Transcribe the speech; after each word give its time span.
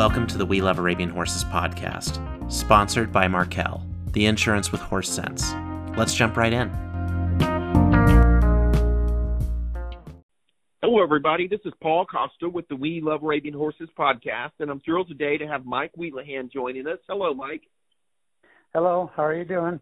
Welcome 0.00 0.26
to 0.28 0.38
the 0.38 0.46
We 0.46 0.62
Love 0.62 0.78
Arabian 0.78 1.10
Horses 1.10 1.44
podcast, 1.44 2.50
sponsored 2.50 3.12
by 3.12 3.28
Markel, 3.28 3.86
the 4.12 4.24
insurance 4.24 4.72
with 4.72 4.80
horse 4.80 5.10
sense. 5.10 5.52
Let's 5.94 6.14
jump 6.14 6.38
right 6.38 6.54
in. 6.54 6.70
Hello, 10.80 11.02
everybody. 11.02 11.48
This 11.48 11.60
is 11.66 11.74
Paul 11.82 12.06
Costa 12.06 12.48
with 12.48 12.66
the 12.68 12.76
We 12.76 13.02
Love 13.02 13.22
Arabian 13.22 13.52
Horses 13.52 13.90
podcast, 13.94 14.52
and 14.60 14.70
I'm 14.70 14.80
thrilled 14.80 15.08
today 15.08 15.36
to 15.36 15.46
have 15.46 15.66
Mike 15.66 15.92
Wheelahan 15.98 16.50
joining 16.50 16.86
us. 16.86 16.98
Hello, 17.06 17.34
Mike. 17.34 17.64
Hello. 18.72 19.10
How 19.14 19.24
are 19.24 19.36
you 19.36 19.44
doing? 19.44 19.80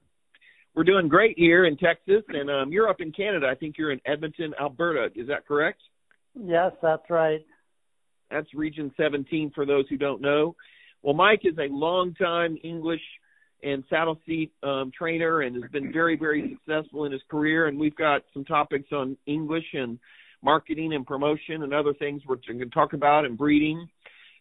We're 0.74 0.82
doing 0.82 1.06
great 1.06 1.38
here 1.38 1.64
in 1.64 1.76
Texas, 1.76 2.24
and 2.26 2.50
um, 2.50 2.72
you're 2.72 2.88
up 2.88 3.00
in 3.00 3.12
Canada. 3.12 3.46
I 3.46 3.54
think 3.54 3.78
you're 3.78 3.92
in 3.92 4.00
Edmonton, 4.04 4.52
Alberta. 4.60 5.10
Is 5.14 5.28
that 5.28 5.46
correct? 5.46 5.80
Yes, 6.34 6.72
that's 6.82 7.08
right. 7.08 7.46
That's 8.30 8.52
Region 8.54 8.92
17 8.96 9.52
for 9.54 9.66
those 9.66 9.84
who 9.88 9.96
don't 9.96 10.20
know. 10.20 10.54
Well, 11.02 11.14
Mike 11.14 11.42
is 11.44 11.56
a 11.58 11.72
longtime 11.72 12.58
English 12.62 13.00
and 13.62 13.82
saddle 13.90 14.18
seat 14.26 14.52
um, 14.62 14.92
trainer 14.96 15.40
and 15.40 15.62
has 15.62 15.70
been 15.70 15.92
very, 15.92 16.16
very 16.16 16.56
successful 16.56 17.04
in 17.04 17.12
his 17.12 17.22
career. 17.30 17.66
And 17.66 17.78
we've 17.78 17.96
got 17.96 18.22
some 18.32 18.44
topics 18.44 18.92
on 18.92 19.16
English 19.26 19.64
and 19.72 19.98
marketing 20.42 20.92
and 20.92 21.06
promotion 21.06 21.62
and 21.62 21.74
other 21.74 21.94
things 21.94 22.22
we're 22.26 22.36
going 22.46 22.60
to 22.60 22.66
talk 22.66 22.92
about 22.92 23.24
and 23.24 23.36
breeding. 23.36 23.88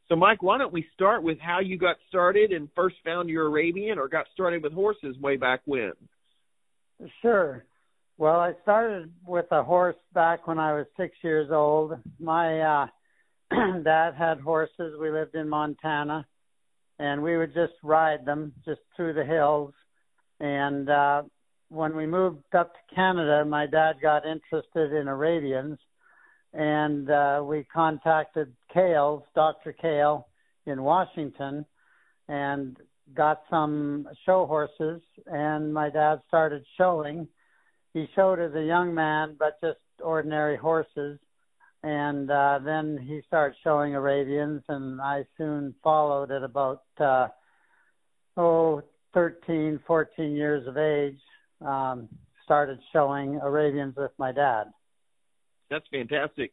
So, 0.07 0.15
Mike, 0.15 0.41
why 0.41 0.57
don't 0.57 0.71
we 0.71 0.85
start 0.93 1.23
with 1.23 1.37
how 1.39 1.59
you 1.59 1.77
got 1.77 1.97
started 2.07 2.51
and 2.51 2.69
first 2.75 2.95
found 3.03 3.29
your 3.29 3.47
Arabian 3.47 3.97
or 3.97 4.07
got 4.07 4.25
started 4.33 4.63
with 4.63 4.71
horses 4.71 5.17
way 5.19 5.35
back 5.35 5.61
when? 5.65 5.91
Sure. 7.21 7.65
Well, 8.17 8.39
I 8.39 8.53
started 8.63 9.11
with 9.27 9.45
a 9.51 9.63
horse 9.63 9.97
back 10.13 10.47
when 10.47 10.59
I 10.59 10.73
was 10.73 10.85
six 10.95 11.15
years 11.23 11.49
old. 11.51 11.93
My 12.19 12.61
uh, 12.61 12.87
dad 13.83 14.13
had 14.17 14.39
horses. 14.39 14.97
We 14.99 15.09
lived 15.09 15.35
in 15.35 15.47
Montana, 15.47 16.25
and 16.99 17.21
we 17.21 17.37
would 17.37 17.53
just 17.53 17.73
ride 17.83 18.25
them 18.25 18.53
just 18.65 18.81
through 18.95 19.13
the 19.13 19.23
hills. 19.23 19.73
And 20.39 20.89
uh, 20.89 21.23
when 21.69 21.95
we 21.95 22.05
moved 22.05 22.43
up 22.53 22.73
to 22.73 22.95
Canada, 22.95 23.45
my 23.45 23.65
dad 23.65 23.95
got 24.01 24.25
interested 24.25 24.93
in 24.93 25.07
Arabians, 25.07 25.79
and 26.53 27.09
uh, 27.09 27.41
we 27.43 27.65
contacted 27.73 28.53
Kales, 28.75 29.23
Dr. 29.35 29.73
Kale, 29.73 30.27
in 30.65 30.83
Washington, 30.83 31.65
and 32.27 32.77
got 33.15 33.43
some 33.49 34.07
show 34.25 34.45
horses. 34.45 35.01
And 35.25 35.73
my 35.73 35.89
dad 35.89 36.19
started 36.27 36.65
showing. 36.77 37.27
He 37.93 38.07
showed 38.15 38.39
as 38.39 38.53
a 38.53 38.63
young 38.63 38.93
man, 38.93 39.35
but 39.39 39.59
just 39.61 39.79
ordinary 40.03 40.57
horses. 40.57 41.19
And 41.87 42.29
uh, 42.29 42.59
then 42.65 42.99
he 43.01 43.21
started 43.27 43.55
showing 43.63 43.95
Arabians, 43.95 44.61
and 44.67 44.99
I 44.99 45.23
soon 45.37 45.73
followed 45.81 46.31
at 46.31 46.43
about 46.43 46.83
uh, 46.99 47.29
oh 48.35 48.81
13, 49.13 49.79
14 49.87 50.35
years 50.35 50.67
of 50.67 50.75
age 50.75 51.17
um, 51.65 52.09
started 52.43 52.77
showing 52.91 53.39
Arabians 53.41 53.95
with 53.95 54.11
my 54.17 54.33
dad. 54.33 54.65
That's 55.71 55.85
fantastic. 55.89 56.51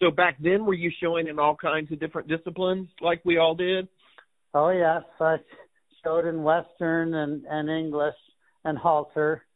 So 0.00 0.10
back 0.10 0.36
then, 0.38 0.66
were 0.66 0.74
you 0.74 0.92
showing 1.02 1.28
in 1.28 1.38
all 1.38 1.56
kinds 1.56 1.90
of 1.90 1.98
different 1.98 2.28
disciplines 2.28 2.88
like 3.00 3.22
we 3.24 3.38
all 3.38 3.54
did? 3.54 3.88
Oh 4.52 4.68
yes, 4.68 5.04
I 5.18 5.36
showed 6.04 6.26
in 6.28 6.42
Western 6.42 7.14
and, 7.14 7.46
and 7.48 7.70
English 7.70 8.16
and 8.66 8.76
halter. 8.76 9.46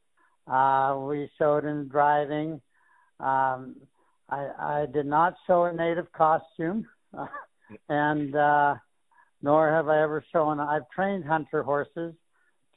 Uh, 0.50 1.00
we 1.06 1.28
showed 1.38 1.66
in 1.66 1.86
driving. 1.88 2.62
Um, 3.20 3.76
I, 4.28 4.48
I 4.58 4.86
did 4.92 5.06
not 5.06 5.34
show 5.46 5.64
a 5.64 5.72
native 5.72 6.12
costume, 6.12 6.86
and 7.88 8.34
uh, 8.34 8.74
nor 9.42 9.70
have 9.70 9.88
I 9.88 10.02
ever 10.02 10.24
shown. 10.32 10.60
I've 10.60 10.88
trained 10.94 11.24
hunter 11.24 11.62
horses, 11.62 12.14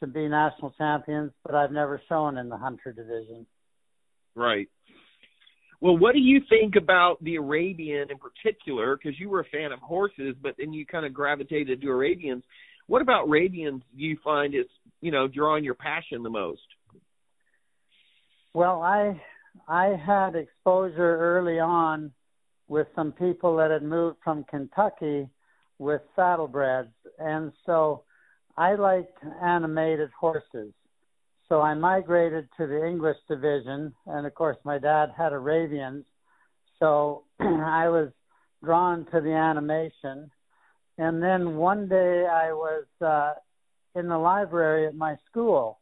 to 0.02 0.08
be 0.08 0.28
national 0.28 0.72
champions, 0.78 1.32
but 1.46 1.56
I've 1.56 1.72
never 1.72 2.02
shown 2.10 2.38
in 2.38 2.50
the 2.50 2.58
hunter 2.58 2.92
division. 2.92 3.46
Right. 4.36 4.68
Well, 5.80 5.98
what 5.98 6.14
do 6.14 6.20
you 6.20 6.42
think 6.50 6.76
about 6.76 7.24
the 7.24 7.36
Arabian 7.36 8.10
in 8.12 8.18
particular? 8.18 8.98
Because 8.98 9.20
you 9.20 9.30
were 9.30 9.40
a 9.40 9.46
fan 9.46 9.72
of 9.72 9.80
horses, 9.80 10.36
but 10.42 10.56
then 10.58 10.74
you 10.74 10.86
kind 10.86 11.06
of 11.06 11.14
gravitated 11.14 11.82
to 11.82 11.88
Arabians. 11.88 12.44
What 12.88 13.02
about 13.02 13.28
Arabians 13.28 13.82
do 13.98 14.04
you 14.04 14.18
find 14.24 14.54
is 14.54 14.66
you 15.02 15.12
know 15.12 15.28
drawing 15.28 15.64
your 15.64 15.76
passion 15.76 16.24
the 16.24 16.30
most? 16.30 16.62
Well, 18.54 18.82
I 18.82 19.22
I 19.68 19.88
had 19.88 20.36
exposure 20.36 21.18
early 21.18 21.60
on 21.60 22.12
with 22.68 22.88
some 22.96 23.12
people 23.12 23.58
that 23.58 23.72
had 23.72 23.84
moved 23.84 24.18
from 24.24 24.46
Kentucky 24.46 25.30
with 25.78 26.02
saddlebreds, 26.18 26.94
and 27.20 27.52
so 27.66 28.04
I 28.58 28.76
liked 28.76 29.18
animated 29.44 30.10
horses. 30.18 30.74
So 31.50 31.62
I 31.62 31.74
migrated 31.74 32.48
to 32.58 32.68
the 32.68 32.86
English 32.86 33.18
division, 33.28 33.94
and 34.06 34.26
of 34.26 34.34
course, 34.36 34.58
my 34.64 34.78
dad 34.78 35.12
had 35.18 35.34
Arabians. 35.34 36.06
So 36.80 37.24
I 37.40 37.90
was 37.90 38.10
drawn 38.64 39.06
to 39.08 39.20
the 39.20 39.34
animation. 39.34 40.32
And 40.98 41.22
then 41.22 41.58
one 41.58 41.90
day 41.90 42.26
I 42.26 42.54
was 42.54 42.86
uh, 43.06 43.34
in 43.96 44.08
the 44.08 44.18
library 44.18 44.88
at 44.88 44.96
my 44.96 45.18
school 45.30 45.81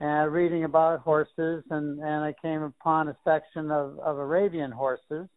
uh, 0.00 0.26
reading 0.28 0.64
about 0.64 1.00
horses, 1.00 1.64
and, 1.70 1.98
and 1.98 2.24
I 2.24 2.34
came 2.40 2.62
upon 2.62 3.08
a 3.08 3.16
section 3.24 3.70
of, 3.70 3.98
of 3.98 4.18
Arabian 4.18 4.70
horses. 4.70 5.28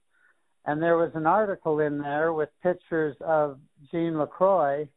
And 0.65 0.81
there 0.81 0.97
was 0.97 1.11
an 1.15 1.25
article 1.25 1.79
in 1.79 1.97
there 1.97 2.33
with 2.33 2.49
pictures 2.61 3.15
of 3.21 3.59
Gene 3.91 4.17
Lacroix 4.19 4.87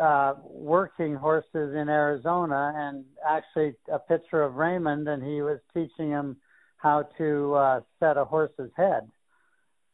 uh, 0.00 0.34
working 0.44 1.14
horses 1.14 1.74
in 1.74 1.88
Arizona, 1.88 2.72
and 2.76 3.04
actually 3.26 3.74
a 3.90 3.98
picture 3.98 4.42
of 4.42 4.56
Raymond, 4.56 5.08
and 5.08 5.22
he 5.22 5.40
was 5.40 5.58
teaching 5.72 6.10
him 6.10 6.36
how 6.76 7.08
to 7.16 7.54
uh, 7.54 7.80
set 7.98 8.18
a 8.18 8.24
horse's 8.24 8.70
head. 8.76 9.08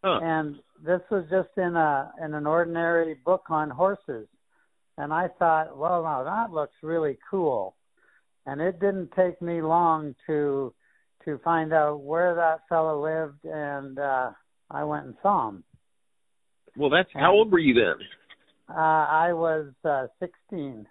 Huh. 0.02 0.18
And 0.20 0.56
this 0.84 1.00
was 1.10 1.24
just 1.30 1.50
in 1.56 1.76
a 1.76 2.12
in 2.20 2.34
an 2.34 2.46
ordinary 2.46 3.14
book 3.24 3.44
on 3.48 3.70
horses, 3.70 4.26
and 4.98 5.12
I 5.12 5.28
thought, 5.38 5.76
well, 5.76 6.02
now 6.02 6.24
that 6.24 6.52
looks 6.52 6.74
really 6.82 7.18
cool. 7.30 7.76
And 8.46 8.60
it 8.60 8.80
didn't 8.80 9.12
take 9.16 9.40
me 9.40 9.62
long 9.62 10.14
to 10.26 10.74
to 11.24 11.38
find 11.44 11.72
out 11.72 12.00
where 12.00 12.34
that 12.34 12.62
fellow 12.68 13.02
lived, 13.02 13.44
and 13.44 13.98
uh, 13.98 14.30
I 14.70 14.82
went 14.82 15.06
and 15.06 15.14
saw 15.22 15.50
him. 15.50 15.64
Well, 16.76 16.90
that's 16.90 17.10
how 17.14 17.32
old 17.32 17.52
were 17.52 17.60
you 17.60 17.74
then? 17.74 18.06
Uh, 18.68 18.80
I 18.80 19.32
was 19.32 19.66
uh, 19.84 20.06
16. 20.18 20.86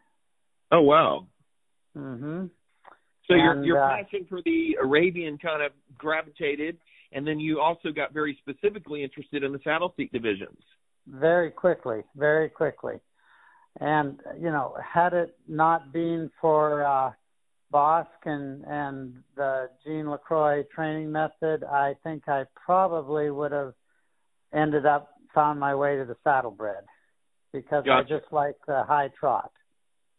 Oh 0.72 0.82
wow. 0.82 1.28
Mhm. 1.98 2.50
So 3.28 3.36
your 3.36 3.64
your 3.64 3.84
uh, 3.84 3.90
passion 3.90 4.26
for 4.30 4.42
the 4.44 4.78
Arabian 4.82 5.38
kind 5.38 5.62
of 5.62 5.72
gravitated, 5.98 6.78
and 7.12 7.26
then 7.28 7.40
you 7.40 7.60
also 7.60 7.92
got 7.92 8.14
very 8.14 8.38
specifically 8.42 9.04
interested 9.04 9.44
in 9.44 9.52
the 9.52 9.60
saddle 9.64 9.94
seat 9.98 10.12
divisions. 10.12 10.58
Very 11.08 11.52
quickly, 11.52 12.04
very 12.16 12.50
quickly. 12.50 13.00
And 13.80 14.20
you 14.40 14.52
know, 14.52 14.76
had 14.82 15.14
it 15.14 15.38
not 15.48 15.92
been 15.92 16.30
for 16.40 16.84
uh 16.84 17.12
Bask 17.72 18.10
and 18.26 18.64
and 18.68 19.24
the 19.36 19.70
Gene 19.86 20.10
Lacroix 20.10 20.64
training 20.74 21.12
method, 21.12 21.64
I 21.64 21.96
think 22.04 22.28
I 22.28 22.44
probably 22.56 23.30
would 23.32 23.52
have 23.52 23.74
ended 24.54 24.86
up 24.86 25.10
found 25.34 25.60
my 25.60 25.74
way 25.74 25.96
to 25.96 26.06
the 26.06 26.18
saddlebred 26.24 26.86
because 27.54 27.86
Gotcha. 27.86 28.14
I 28.14 28.20
just 28.20 28.32
like 28.32 28.56
the 28.68 28.84
high 28.84 29.10
trot. 29.20 29.52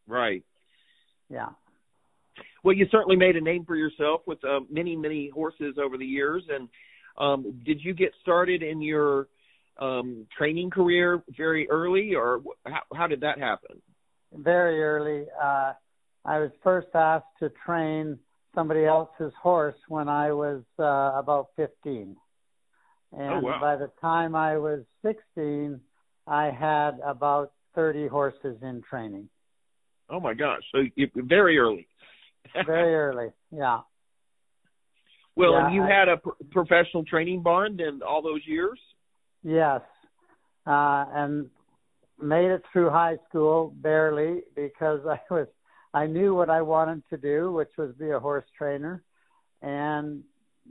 Right. 0.06 0.42
Yeah. 1.28 1.50
Well, 2.64 2.74
you 2.74 2.86
certainly 2.90 3.16
made 3.16 3.36
a 3.36 3.40
name 3.40 3.64
for 3.64 3.76
yourself 3.76 4.22
with 4.26 4.42
uh, 4.44 4.60
many, 4.70 4.96
many 4.96 5.28
horses 5.28 5.76
over 5.82 5.98
the 5.98 6.06
years. 6.06 6.44
And 6.48 6.68
um, 7.18 7.60
did 7.64 7.80
you 7.82 7.92
get 7.92 8.12
started 8.22 8.62
in 8.62 8.80
your 8.80 9.28
um, 9.78 10.26
training 10.36 10.70
career 10.70 11.22
very 11.36 11.68
early, 11.68 12.14
or 12.14 12.42
how, 12.64 12.82
how 12.94 13.06
did 13.06 13.20
that 13.20 13.38
happen? 13.38 13.82
very 14.34 14.82
early. 14.82 15.26
Uh, 15.40 15.72
I 16.24 16.38
was 16.38 16.50
first 16.62 16.88
asked 16.94 17.26
to 17.40 17.50
train 17.64 18.18
somebody 18.54 18.84
else's 18.84 19.32
horse 19.40 19.74
when 19.88 20.08
I 20.08 20.32
was 20.32 20.62
uh, 20.78 21.12
about 21.18 21.48
15. 21.56 22.16
And 23.14 23.32
Oh, 23.34 23.40
wow. 23.40 23.58
by 23.60 23.76
the 23.76 23.90
time 24.00 24.34
I 24.34 24.56
was 24.56 24.80
16, 25.04 25.80
I 26.26 26.50
had 26.50 26.98
about 27.04 27.52
30 27.74 28.06
horses 28.08 28.56
in 28.62 28.82
training. 28.88 29.28
Oh 30.10 30.20
my 30.20 30.34
gosh! 30.34 30.62
So 30.72 30.82
you, 30.94 31.08
very 31.16 31.56
early. 31.58 31.86
Very 32.66 32.94
early, 32.94 33.28
yeah. 33.50 33.80
well, 35.36 35.52
Yeah, 35.52 35.66
and 35.66 35.74
you 35.74 35.82
I- 35.84 35.88
had 35.90 36.08
a 36.08 36.16
pr- 36.18 36.30
professional 36.50 37.04
training 37.04 37.42
barn 37.42 37.80
in 37.80 38.02
all 38.02 38.20
those 38.20 38.42
years. 38.46 38.78
Yes. 39.42 39.80
Uh, 40.66 41.06
and 41.14 41.48
made 42.20 42.50
it 42.50 42.62
through 42.72 42.90
high 42.90 43.16
school 43.28 43.72
barely 43.76 44.42
because 44.54 45.00
I 45.08 45.18
was 45.30 45.46
I 45.94 46.06
knew 46.06 46.34
what 46.34 46.50
I 46.50 46.62
wanted 46.62 47.02
to 47.10 47.16
do, 47.16 47.52
which 47.52 47.70
was 47.76 47.94
be 47.98 48.10
a 48.10 48.20
horse 48.20 48.46
trainer. 48.56 49.02
And 49.60 50.22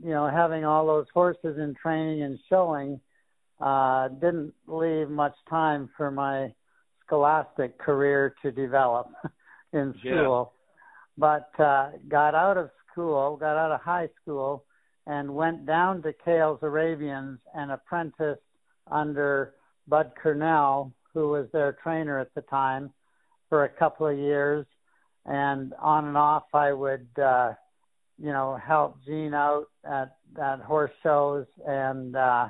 you 0.01 0.09
know, 0.09 0.27
having 0.27 0.65
all 0.65 0.87
those 0.87 1.07
horses 1.13 1.57
in 1.57 1.75
training 1.81 2.23
and 2.23 2.39
showing 2.49 2.99
uh 3.59 4.07
didn't 4.07 4.53
leave 4.67 5.09
much 5.09 5.35
time 5.49 5.89
for 5.95 6.09
my 6.09 6.51
scholastic 7.05 7.77
career 7.77 8.33
to 8.41 8.51
develop 8.51 9.11
in 9.73 9.93
school, 9.99 10.53
yeah. 10.53 11.17
but 11.17 11.63
uh, 11.63 11.89
got 12.07 12.33
out 12.33 12.57
of 12.57 12.69
school, 12.91 13.35
got 13.35 13.57
out 13.57 13.71
of 13.71 13.81
high 13.81 14.09
school, 14.21 14.63
and 15.07 15.33
went 15.33 15.65
down 15.65 16.01
to 16.01 16.13
Kales 16.25 16.61
Arabians 16.63 17.39
and 17.53 17.71
apprenticed 17.71 18.41
under 18.89 19.53
Bud 19.87 20.11
Cornell, 20.21 20.93
who 21.13 21.29
was 21.29 21.47
their 21.51 21.77
trainer 21.83 22.17
at 22.17 22.33
the 22.33 22.41
time, 22.41 22.91
for 23.49 23.65
a 23.65 23.69
couple 23.69 24.07
of 24.07 24.17
years. 24.17 24.65
And 25.25 25.73
on 25.79 26.07
and 26.07 26.17
off, 26.17 26.45
I 26.53 26.73
would, 26.73 27.07
uh, 27.21 27.53
you 28.17 28.31
know, 28.31 28.57
help 28.65 29.03
Gene 29.05 29.33
out 29.33 29.65
at 29.83 30.15
at 30.41 30.59
horse 30.59 30.91
shows 31.03 31.45
and, 31.65 32.15
uh, 32.15 32.49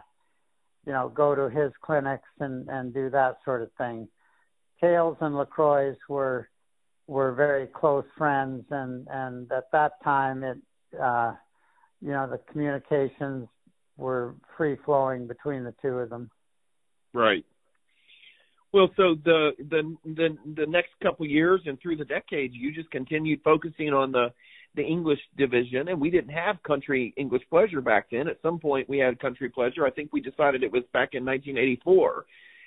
you 0.85 0.93
know, 0.93 1.09
go 1.09 1.35
to 1.35 1.49
his 1.49 1.71
clinics 1.81 2.29
and 2.39 2.69
and 2.69 2.93
do 2.93 3.09
that 3.09 3.37
sort 3.43 3.61
of 3.61 3.71
thing. 3.77 4.07
Kales 4.81 5.17
and 5.21 5.35
Lacroix 5.35 5.95
were 6.07 6.49
were 7.07 7.33
very 7.33 7.67
close 7.67 8.05
friends, 8.17 8.63
and 8.71 9.07
and 9.11 9.51
at 9.51 9.71
that 9.71 10.01
time, 10.03 10.43
it, 10.43 10.57
uh, 10.99 11.33
you 12.01 12.11
know, 12.11 12.27
the 12.29 12.39
communications 12.51 13.47
were 13.97 14.35
free 14.57 14.77
flowing 14.85 15.27
between 15.27 15.63
the 15.63 15.75
two 15.81 15.99
of 15.99 16.09
them. 16.09 16.31
Right. 17.13 17.45
Well, 18.73 18.89
so 18.95 19.15
the 19.25 19.51
the 19.57 19.95
the 20.05 20.37
the 20.55 20.65
next 20.65 20.91
couple 21.03 21.25
years 21.25 21.61
and 21.65 21.79
through 21.81 21.97
the 21.97 22.05
decades, 22.05 22.53
you 22.55 22.73
just 22.73 22.89
continued 22.89 23.41
focusing 23.43 23.89
on 23.89 24.11
the 24.11 24.27
the 24.75 24.81
English 24.81 25.19
division, 25.37 25.89
and 25.89 25.99
we 25.99 26.09
didn't 26.09 26.31
have 26.31 26.63
country 26.63 27.13
English 27.17 27.41
pleasure 27.49 27.81
back 27.81 28.07
then. 28.11 28.29
At 28.29 28.37
some 28.41 28.59
point, 28.59 28.87
we 28.87 28.97
had 28.97 29.19
country 29.19 29.49
pleasure. 29.49 29.85
I 29.85 29.91
think 29.91 30.13
we 30.13 30.21
decided 30.21 30.63
it 30.63 30.71
was 30.71 30.83
back 30.93 31.09
in 31.13 31.25
1984. 31.25 32.25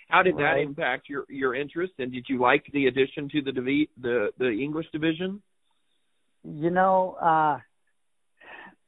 How 0.08 0.22
did 0.22 0.36
right. 0.36 0.56
that 0.56 0.60
impact 0.60 1.08
your 1.08 1.24
your 1.30 1.54
interest, 1.54 1.94
and 1.98 2.12
did 2.12 2.26
you 2.28 2.38
like 2.38 2.64
the 2.74 2.86
addition 2.86 3.30
to 3.30 3.40
the 3.40 3.52
divi- 3.52 3.90
the 4.00 4.30
the 4.38 4.50
English 4.50 4.86
division? 4.92 5.40
You 6.42 6.68
know, 6.68 7.16
uh, 7.22 7.58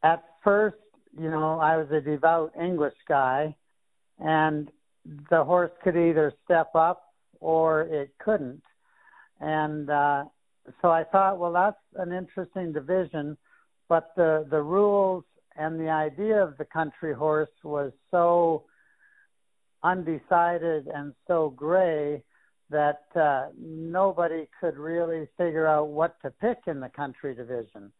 at 0.02 0.22
first, 0.44 0.76
you 1.18 1.30
know, 1.30 1.58
I 1.58 1.78
was 1.78 1.90
a 1.90 2.02
devout 2.02 2.52
English 2.60 2.96
guy, 3.08 3.56
and 4.18 4.70
the 5.30 5.42
horse 5.42 5.70
could 5.82 5.96
either 5.96 6.34
step 6.44 6.74
up 6.74 7.05
or 7.40 7.82
it 7.82 8.10
couldn't. 8.18 8.62
And 9.40 9.90
uh, 9.90 10.24
so 10.82 10.90
I 10.90 11.04
thought, 11.04 11.38
well, 11.38 11.52
that's 11.52 11.76
an 11.96 12.12
interesting 12.12 12.72
division, 12.72 13.36
but 13.88 14.10
the 14.16 14.46
the 14.50 14.62
rules 14.62 15.24
and 15.56 15.80
the 15.80 15.90
idea 15.90 16.42
of 16.42 16.56
the 16.58 16.64
country 16.64 17.14
horse 17.14 17.50
was 17.62 17.92
so 18.10 18.64
undecided 19.82 20.88
and 20.88 21.14
so 21.26 21.50
gray 21.50 22.22
that 22.70 23.04
uh, 23.14 23.46
nobody 23.58 24.48
could 24.60 24.76
really 24.76 25.28
figure 25.36 25.66
out 25.66 25.88
what 25.88 26.20
to 26.22 26.30
pick 26.30 26.58
in 26.66 26.80
the 26.80 26.88
country 26.88 27.34
division. 27.34 27.92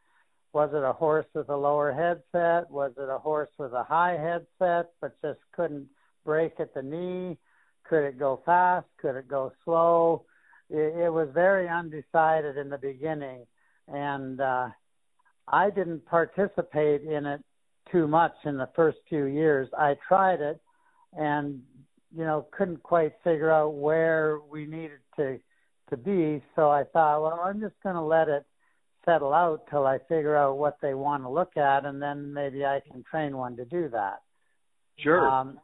Was 0.52 0.70
it 0.72 0.82
a 0.82 0.92
horse 0.92 1.26
with 1.34 1.48
a 1.50 1.56
lower 1.56 1.92
headset? 1.92 2.70
Was 2.70 2.92
it 2.96 3.08
a 3.08 3.18
horse 3.18 3.50
with 3.58 3.72
a 3.72 3.84
high 3.84 4.16
headset 4.16 4.90
but 5.00 5.20
just 5.22 5.38
couldn't 5.52 5.86
break 6.24 6.58
at 6.58 6.74
the 6.74 6.82
knee? 6.82 7.38
Could 7.88 8.04
it 8.04 8.18
go 8.18 8.42
fast? 8.44 8.86
Could 9.00 9.16
it 9.16 9.28
go 9.28 9.52
slow? 9.64 10.24
It, 10.70 11.04
it 11.04 11.12
was 11.12 11.28
very 11.32 11.68
undecided 11.68 12.56
in 12.56 12.68
the 12.68 12.78
beginning, 12.78 13.46
and 13.88 14.40
uh, 14.40 14.68
I 15.48 15.70
didn't 15.70 16.04
participate 16.06 17.02
in 17.02 17.26
it 17.26 17.42
too 17.90 18.08
much 18.08 18.34
in 18.44 18.56
the 18.56 18.68
first 18.74 18.98
few 19.08 19.26
years. 19.26 19.68
I 19.78 19.96
tried 20.06 20.40
it, 20.40 20.60
and 21.16 21.62
you 22.16 22.24
know 22.24 22.46
couldn't 22.50 22.82
quite 22.82 23.12
figure 23.22 23.50
out 23.50 23.74
where 23.74 24.40
we 24.50 24.66
needed 24.66 25.00
to 25.16 25.38
to 25.90 25.96
be. 25.96 26.42
So 26.56 26.70
I 26.70 26.84
thought, 26.92 27.22
well, 27.22 27.40
I'm 27.44 27.60
just 27.60 27.74
going 27.82 27.94
to 27.94 28.02
let 28.02 28.28
it 28.28 28.44
settle 29.04 29.32
out 29.32 29.62
till 29.70 29.86
I 29.86 29.98
figure 30.08 30.36
out 30.36 30.58
what 30.58 30.78
they 30.82 30.94
want 30.94 31.22
to 31.22 31.28
look 31.28 31.56
at, 31.56 31.84
and 31.84 32.02
then 32.02 32.32
maybe 32.34 32.64
I 32.64 32.80
can 32.90 33.04
train 33.08 33.36
one 33.36 33.56
to 33.56 33.64
do 33.64 33.88
that. 33.90 34.22
Sure. 34.98 35.28
Um, 35.28 35.60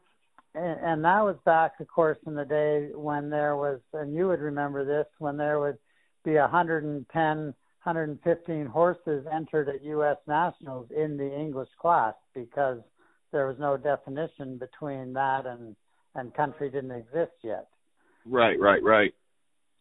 and, 0.54 0.80
and 0.80 1.04
that 1.04 1.22
was 1.22 1.36
back, 1.44 1.80
of 1.80 1.88
course, 1.88 2.18
in 2.26 2.34
the 2.34 2.44
day 2.44 2.88
when 2.94 3.30
there 3.30 3.56
was, 3.56 3.80
and 3.92 4.14
you 4.14 4.28
would 4.28 4.40
remember 4.40 4.84
this, 4.84 5.06
when 5.18 5.36
there 5.36 5.60
would 5.60 5.78
be 6.24 6.34
110, 6.34 7.06
115 7.14 8.66
horses 8.66 9.26
entered 9.32 9.68
at 9.68 9.82
U.S. 9.84 10.18
Nationals 10.26 10.88
in 10.94 11.16
the 11.16 11.34
English 11.34 11.70
class 11.80 12.14
because 12.34 12.78
there 13.32 13.46
was 13.46 13.56
no 13.58 13.76
definition 13.76 14.58
between 14.58 15.12
that 15.14 15.46
and 15.46 15.74
and 16.14 16.34
country 16.34 16.70
didn't 16.70 16.90
exist 16.90 17.32
yet. 17.42 17.68
Right, 18.26 18.60
right, 18.60 18.82
right. 18.82 19.14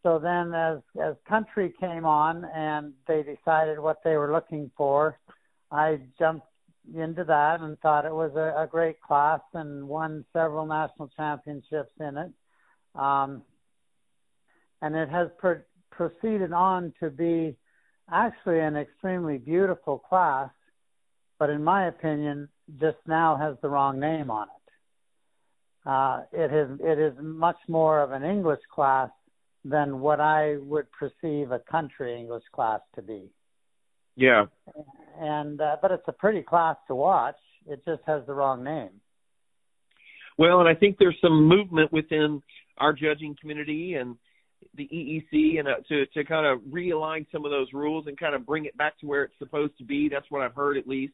So 0.04 0.18
then, 0.18 0.54
as 0.54 0.80
as 1.04 1.16
country 1.28 1.74
came 1.80 2.06
on 2.06 2.46
and 2.46 2.94
they 3.08 3.24
decided 3.24 3.80
what 3.80 3.98
they 4.04 4.16
were 4.16 4.32
looking 4.32 4.72
for, 4.76 5.20
I 5.72 6.00
jumped 6.18 6.48
into 6.96 7.24
that 7.24 7.62
and 7.62 7.80
thought 7.80 8.06
it 8.06 8.14
was 8.14 8.32
a, 8.36 8.64
a 8.64 8.68
great 8.68 9.02
class 9.02 9.42
and 9.54 9.88
won 9.88 10.26
several 10.34 10.66
national 10.66 11.10
championships 11.16 11.92
in 12.00 12.18
it. 12.18 12.32
Um, 12.96 13.44
and 14.82 14.96
it 14.96 15.10
has 15.10 15.30
pro- 15.38 15.62
proceeded 15.92 16.52
on 16.52 16.94
to 17.00 17.10
be 17.10 17.56
actually 18.12 18.60
an 18.60 18.76
extremely 18.76 19.38
beautiful 19.38 20.00
class, 20.00 20.50
but 21.40 21.50
in 21.50 21.64
my 21.64 21.88
opinion, 21.88 22.50
just 22.80 22.98
now 23.08 23.36
has 23.38 23.56
the 23.62 23.70
wrong 23.70 24.00
name 24.00 24.30
on 24.30 24.48
it. 24.48 24.62
Uh, 25.84 26.22
it 26.32 26.54
is 26.54 26.80
it 26.80 27.00
is 27.00 27.14
much 27.20 27.58
more 27.68 28.02
of 28.02 28.12
an 28.12 28.24
English 28.24 28.60
class 28.74 29.10
than 29.66 30.00
what 30.00 30.20
I 30.20 30.58
would 30.58 30.88
perceive 30.92 31.52
a 31.52 31.60
country 31.60 32.16
English 32.20 32.44
class 32.54 32.82
to 32.96 33.02
be. 33.02 33.30
Yeah. 34.22 34.46
And 35.20 35.60
uh, 35.60 35.78
but 35.82 35.92
it's 35.92 36.08
a 36.08 36.12
pretty 36.12 36.42
class 36.44 36.78
to 36.88 36.96
watch. 36.96 37.36
It 37.68 37.84
just 37.86 38.02
has 38.08 38.22
the 38.28 38.34
wrong 38.34 38.64
name. 38.64 38.90
Well, 40.38 40.60
and 40.60 40.70
I 40.70 40.76
think 40.76 40.98
there's 40.98 41.18
some 41.22 41.48
movement 41.48 41.92
within 41.92 42.42
our 42.78 42.94
judging 42.94 43.36
community 43.40 43.96
and 43.96 44.16
the 44.76 44.88
EEC 44.88 45.60
and 45.60 45.68
uh, 45.68 45.76
to 45.90 46.06
to 46.08 46.24
kind 46.24 46.46
of 46.46 46.60
realign 46.72 47.26
some 47.32 47.46
of 47.46 47.52
those 47.52 47.68
rules 47.74 48.06
and 48.08 48.18
kind 48.18 48.36
of 48.36 48.46
bring 48.46 48.66
it 48.66 48.78
back 48.78 49.00
to 49.00 49.08
where 49.08 49.24
it's 49.24 49.34
supposed 49.40 49.78
to 49.80 49.84
be. 49.84 50.08
That's 50.08 50.26
what 50.30 50.42
I've 50.42 50.56
heard 50.56 50.78
at 50.78 50.88
least. 50.88 51.14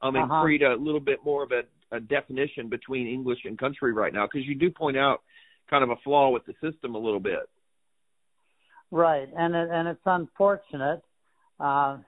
Um, 0.00 0.14
and 0.14 0.30
uh-huh. 0.30 0.42
create 0.42 0.62
a 0.62 0.74
little 0.74 1.00
bit 1.00 1.18
more 1.24 1.42
of 1.42 1.50
a, 1.50 1.62
a 1.94 1.98
definition 1.98 2.68
between 2.68 3.08
English 3.08 3.40
and 3.44 3.58
country 3.58 3.92
right 3.92 4.12
now 4.12 4.26
because 4.26 4.46
you 4.46 4.54
do 4.54 4.70
point 4.70 4.96
out 4.96 5.22
kind 5.68 5.82
of 5.82 5.90
a 5.90 5.96
flaw 6.04 6.30
with 6.30 6.44
the 6.46 6.54
system 6.62 6.94
a 6.94 6.98
little 6.98 7.20
bit. 7.20 7.48
Right, 8.90 9.28
and 9.36 9.54
it, 9.54 9.68
and 9.70 9.88
it's 9.88 10.00
unfortunate. 10.06 11.02
Uh, 11.60 11.98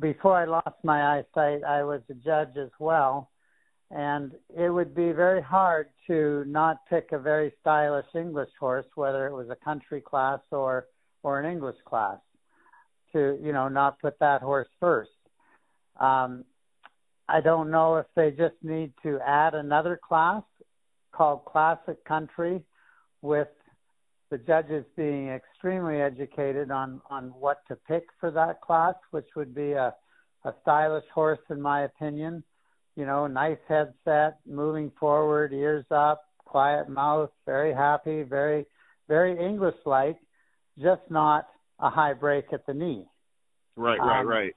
before 0.00 0.36
I 0.36 0.44
lost 0.44 0.76
my 0.82 1.18
eyesight, 1.18 1.64
I 1.64 1.82
was 1.82 2.00
a 2.10 2.14
judge 2.14 2.56
as 2.56 2.70
well, 2.78 3.30
and 3.90 4.32
it 4.56 4.70
would 4.70 4.94
be 4.94 5.12
very 5.12 5.42
hard 5.42 5.88
to 6.06 6.44
not 6.46 6.86
pick 6.88 7.12
a 7.12 7.18
very 7.18 7.52
stylish 7.60 8.06
English 8.14 8.50
horse, 8.58 8.86
whether 8.94 9.26
it 9.26 9.34
was 9.34 9.48
a 9.50 9.64
country 9.64 10.00
class 10.00 10.40
or 10.50 10.86
or 11.22 11.40
an 11.40 11.50
English 11.50 11.76
class, 11.86 12.18
to 13.12 13.38
you 13.42 13.52
know 13.52 13.68
not 13.68 14.00
put 14.00 14.18
that 14.18 14.42
horse 14.42 14.68
first. 14.80 15.10
Um, 15.98 16.44
I 17.28 17.40
don't 17.40 17.70
know 17.70 17.96
if 17.96 18.06
they 18.14 18.30
just 18.30 18.56
need 18.62 18.92
to 19.02 19.18
add 19.20 19.54
another 19.54 19.98
class 20.06 20.42
called 21.12 21.44
Classic 21.44 22.04
Country 22.04 22.62
with 23.22 23.48
the 24.34 24.38
judges 24.38 24.84
being 24.96 25.28
extremely 25.28 26.00
educated 26.00 26.72
on 26.72 27.00
on 27.08 27.32
what 27.38 27.58
to 27.68 27.76
pick 27.76 28.06
for 28.18 28.32
that 28.32 28.60
class, 28.60 28.94
which 29.12 29.28
would 29.36 29.54
be 29.54 29.72
a 29.72 29.94
a 30.44 30.52
stylish 30.62 31.04
horse 31.14 31.38
in 31.50 31.60
my 31.60 31.82
opinion. 31.82 32.42
You 32.96 33.06
know, 33.06 33.28
nice 33.28 33.58
headset, 33.68 34.38
moving 34.44 34.90
forward, 34.98 35.52
ears 35.52 35.84
up, 35.92 36.24
quiet 36.44 36.88
mouth, 36.88 37.30
very 37.46 37.72
happy, 37.72 38.24
very 38.24 38.66
very 39.06 39.38
English 39.38 39.76
like, 39.86 40.18
just 40.82 41.02
not 41.10 41.46
a 41.78 41.88
high 41.88 42.14
break 42.14 42.46
at 42.52 42.66
the 42.66 42.74
knee. 42.74 43.06
Right, 43.76 44.00
right, 44.00 44.20
um, 44.20 44.26
right. 44.26 44.54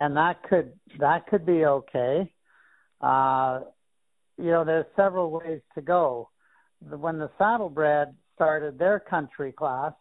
And 0.00 0.16
that 0.16 0.42
could 0.48 0.72
that 1.00 1.26
could 1.26 1.44
be 1.44 1.66
okay. 1.66 2.32
Uh, 3.02 3.60
you 4.38 4.50
know, 4.50 4.64
there's 4.64 4.86
several 4.96 5.30
ways 5.30 5.60
to 5.74 5.82
go. 5.82 6.30
When 6.80 7.18
the 7.18 7.30
saddlebred 7.36 8.14
started 8.34 8.78
their 8.78 9.00
country 9.00 9.52
class, 9.52 9.92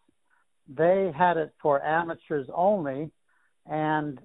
they 0.67 1.11
had 1.17 1.37
it 1.37 1.53
for 1.61 1.83
amateurs 1.83 2.47
only 2.53 3.11
and 3.69 4.19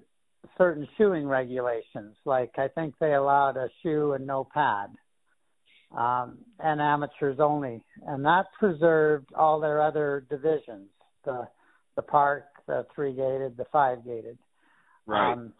certain 0.57 0.87
shoeing 0.97 1.27
regulations. 1.27 2.15
Like 2.25 2.51
I 2.57 2.67
think 2.67 2.95
they 2.99 3.13
allowed 3.13 3.57
a 3.57 3.69
shoe 3.83 4.13
and 4.13 4.25
no 4.25 4.47
pad, 4.53 4.89
um, 5.95 6.37
and 6.59 6.81
amateurs 6.81 7.37
only, 7.39 7.83
and 8.05 8.23
that 8.25 8.45
preserved 8.59 9.33
all 9.35 9.59
their 9.59 9.81
other 9.81 10.25
divisions: 10.29 10.89
the 11.25 11.47
the 11.95 12.01
park, 12.01 12.45
the 12.67 12.85
three 12.93 13.13
gated, 13.13 13.57
the 13.57 13.65
five 13.71 14.05
gated. 14.05 14.37
Right. 15.05 15.33
Um, 15.33 15.53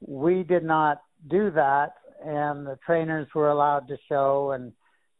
we 0.00 0.42
did 0.42 0.64
not 0.64 1.02
do 1.28 1.50
that, 1.52 1.94
and 2.24 2.66
the 2.66 2.78
trainers 2.84 3.28
were 3.34 3.50
allowed 3.50 3.88
to 3.88 3.96
show 4.08 4.52
and 4.52 4.72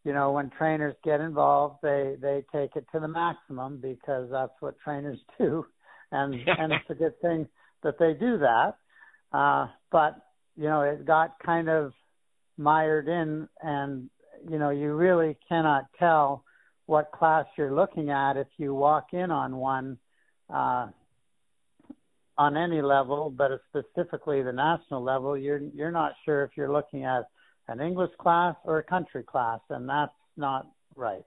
you 0.06 0.12
know, 0.12 0.30
when 0.30 0.50
trainers 0.50 0.94
get 1.02 1.20
involved, 1.20 1.78
they 1.82 2.14
they 2.22 2.44
take 2.52 2.76
it 2.76 2.86
to 2.92 3.00
the 3.00 3.08
maximum 3.08 3.78
because 3.78 4.28
that's 4.30 4.52
what 4.60 4.78
trainers 4.78 5.18
do, 5.38 5.66
and 6.12 6.32
and 6.32 6.72
it's 6.72 6.88
a 6.88 6.94
good 6.94 7.20
thing 7.20 7.48
that 7.82 7.98
they 7.98 8.12
do 8.14 8.38
that. 8.38 8.76
Uh, 9.32 9.66
but 9.90 10.14
you 10.56 10.68
know, 10.68 10.82
it 10.82 11.04
got 11.04 11.34
kind 11.44 11.68
of 11.68 11.92
mired 12.56 13.08
in, 13.08 13.48
and 13.60 14.08
you 14.48 14.60
know, 14.60 14.70
you 14.70 14.92
really 14.94 15.36
cannot 15.48 15.86
tell 15.98 16.44
what 16.86 17.10
class 17.10 17.46
you're 17.58 17.75
looking 17.75 18.10
at 18.10 18.36
if 18.36 18.46
you 18.58 18.72
walk 18.72 19.08
in 19.12 19.32
on 19.32 19.56
one 19.56 19.98
uh, 20.48 20.86
on 22.38 22.56
any 22.56 22.80
level, 22.80 23.28
but 23.36 23.50
specifically 23.70 24.40
the 24.40 24.52
national 24.52 25.02
level. 25.02 25.36
You're 25.36 25.62
you're 25.75 25.90
not 25.90 26.12
sure 26.25 26.44
if 26.44 26.52
you're 26.56 26.72
looking 26.72 27.02
at 27.02 27.25
an 27.68 27.80
English 27.80 28.12
class 28.18 28.54
or 28.64 28.78
a 28.78 28.82
country 28.82 29.23
class, 29.23 29.61
and 29.70 29.88
that's 29.88 30.12
not 30.37 30.66
right. 30.94 31.25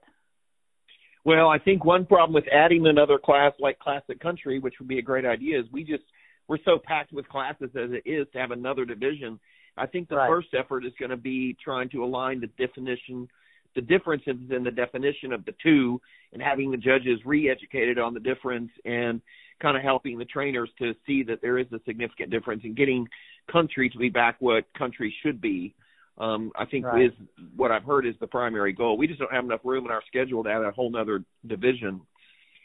Well, 1.24 1.48
I 1.48 1.58
think 1.58 1.84
one 1.84 2.06
problem 2.06 2.32
with 2.32 2.48
adding 2.52 2.86
another 2.86 3.18
class 3.18 3.52
like 3.58 3.78
classic 3.78 4.20
country, 4.20 4.58
which 4.58 4.74
would 4.78 4.88
be 4.88 4.98
a 4.98 5.02
great 5.02 5.26
idea, 5.26 5.60
is 5.60 5.66
we 5.70 5.84
just 5.84 6.04
we're 6.48 6.58
so 6.64 6.78
packed 6.82 7.12
with 7.12 7.28
classes 7.28 7.70
as 7.76 7.90
it 7.92 8.08
is 8.08 8.26
to 8.32 8.38
have 8.38 8.50
another 8.50 8.84
division. 8.84 9.38
I 9.76 9.86
think 9.86 10.08
the 10.08 10.16
right. 10.16 10.28
first 10.28 10.48
effort 10.58 10.84
is 10.84 10.92
going 10.98 11.10
to 11.10 11.16
be 11.16 11.56
trying 11.62 11.88
to 11.90 12.02
align 12.02 12.40
the 12.40 12.48
definition, 12.66 13.28
the 13.74 13.82
differences 13.82 14.36
in 14.50 14.64
the 14.64 14.70
definition 14.70 15.32
of 15.32 15.44
the 15.44 15.54
two, 15.62 16.00
and 16.32 16.42
having 16.42 16.70
the 16.70 16.76
judges 16.76 17.20
re-educated 17.24 17.98
on 17.98 18.14
the 18.14 18.20
difference 18.20 18.70
and 18.84 19.20
kind 19.60 19.76
of 19.76 19.82
helping 19.82 20.18
the 20.18 20.24
trainers 20.24 20.70
to 20.78 20.94
see 21.06 21.22
that 21.22 21.40
there 21.42 21.58
is 21.58 21.66
a 21.72 21.80
significant 21.86 22.30
difference 22.30 22.62
in 22.64 22.74
getting 22.74 23.06
country 23.52 23.90
to 23.90 23.98
be 23.98 24.08
back 24.08 24.36
what 24.40 24.64
country 24.76 25.14
should 25.22 25.40
be 25.40 25.74
um, 26.20 26.52
I 26.54 26.66
think 26.66 26.84
right. 26.84 27.06
is 27.06 27.12
what 27.56 27.70
I've 27.70 27.84
heard 27.84 28.06
is 28.06 28.14
the 28.20 28.26
primary 28.26 28.72
goal. 28.72 28.98
We 28.98 29.06
just 29.06 29.18
don't 29.18 29.32
have 29.32 29.44
enough 29.44 29.60
room 29.64 29.86
in 29.86 29.90
our 29.90 30.02
schedule 30.06 30.44
to 30.44 30.50
add 30.50 30.62
a 30.62 30.70
whole 30.70 30.94
other 30.94 31.24
division. 31.46 32.02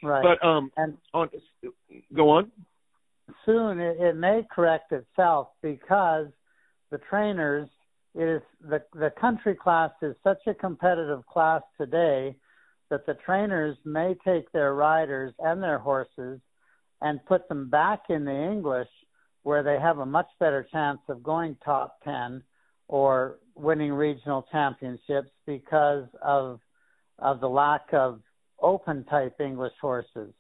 Right. 0.04 0.22
But 0.22 0.46
um, 0.46 0.72
and 0.76 0.98
on 1.14 1.30
go 2.14 2.32
on. 2.32 2.52
Soon 3.46 3.80
it, 3.80 3.98
it 4.00 4.16
may 4.18 4.46
correct 4.54 4.92
itself 4.92 5.48
because 5.62 6.28
the 6.92 7.00
trainers 7.10 7.70
it 8.14 8.24
is 8.24 8.42
the 8.62 8.84
the 8.94 9.12
country 9.20 9.56
class 9.56 9.92
is 10.02 10.16
such 10.22 10.46
a 10.48 10.54
competitive 10.54 11.26
class 11.26 11.62
today 11.80 12.36
that 12.90 13.06
the 13.06 13.16
trainers 13.26 13.78
may 13.86 14.16
take 14.26 14.52
their 14.52 14.74
riders 14.74 15.34
and 15.40 15.64
their 15.64 15.80
horses 15.80 16.40
and 17.02 17.26
put 17.26 17.48
them 17.48 17.70
back 17.70 18.04
in 18.10 18.26
the 18.26 18.52
English 18.52 18.90
where 19.44 19.64
they 19.64 19.80
have 19.80 20.00
a 20.00 20.06
much 20.06 20.28
better 20.40 20.68
chance 20.72 21.00
of 21.08 21.24
going 21.24 21.56
top 21.64 21.98
10 22.04 22.44
or 22.88 23.38
winning 23.56 23.94
regional 23.94 24.46
championships 24.52 25.30
because 25.46 26.08
of 26.22 26.60
of 27.20 27.40
the 27.40 27.48
lack 27.48 27.94
of 27.94 28.20
open 28.62 29.06
type 29.06 29.40
English 29.40 29.74
horses. 29.82 30.34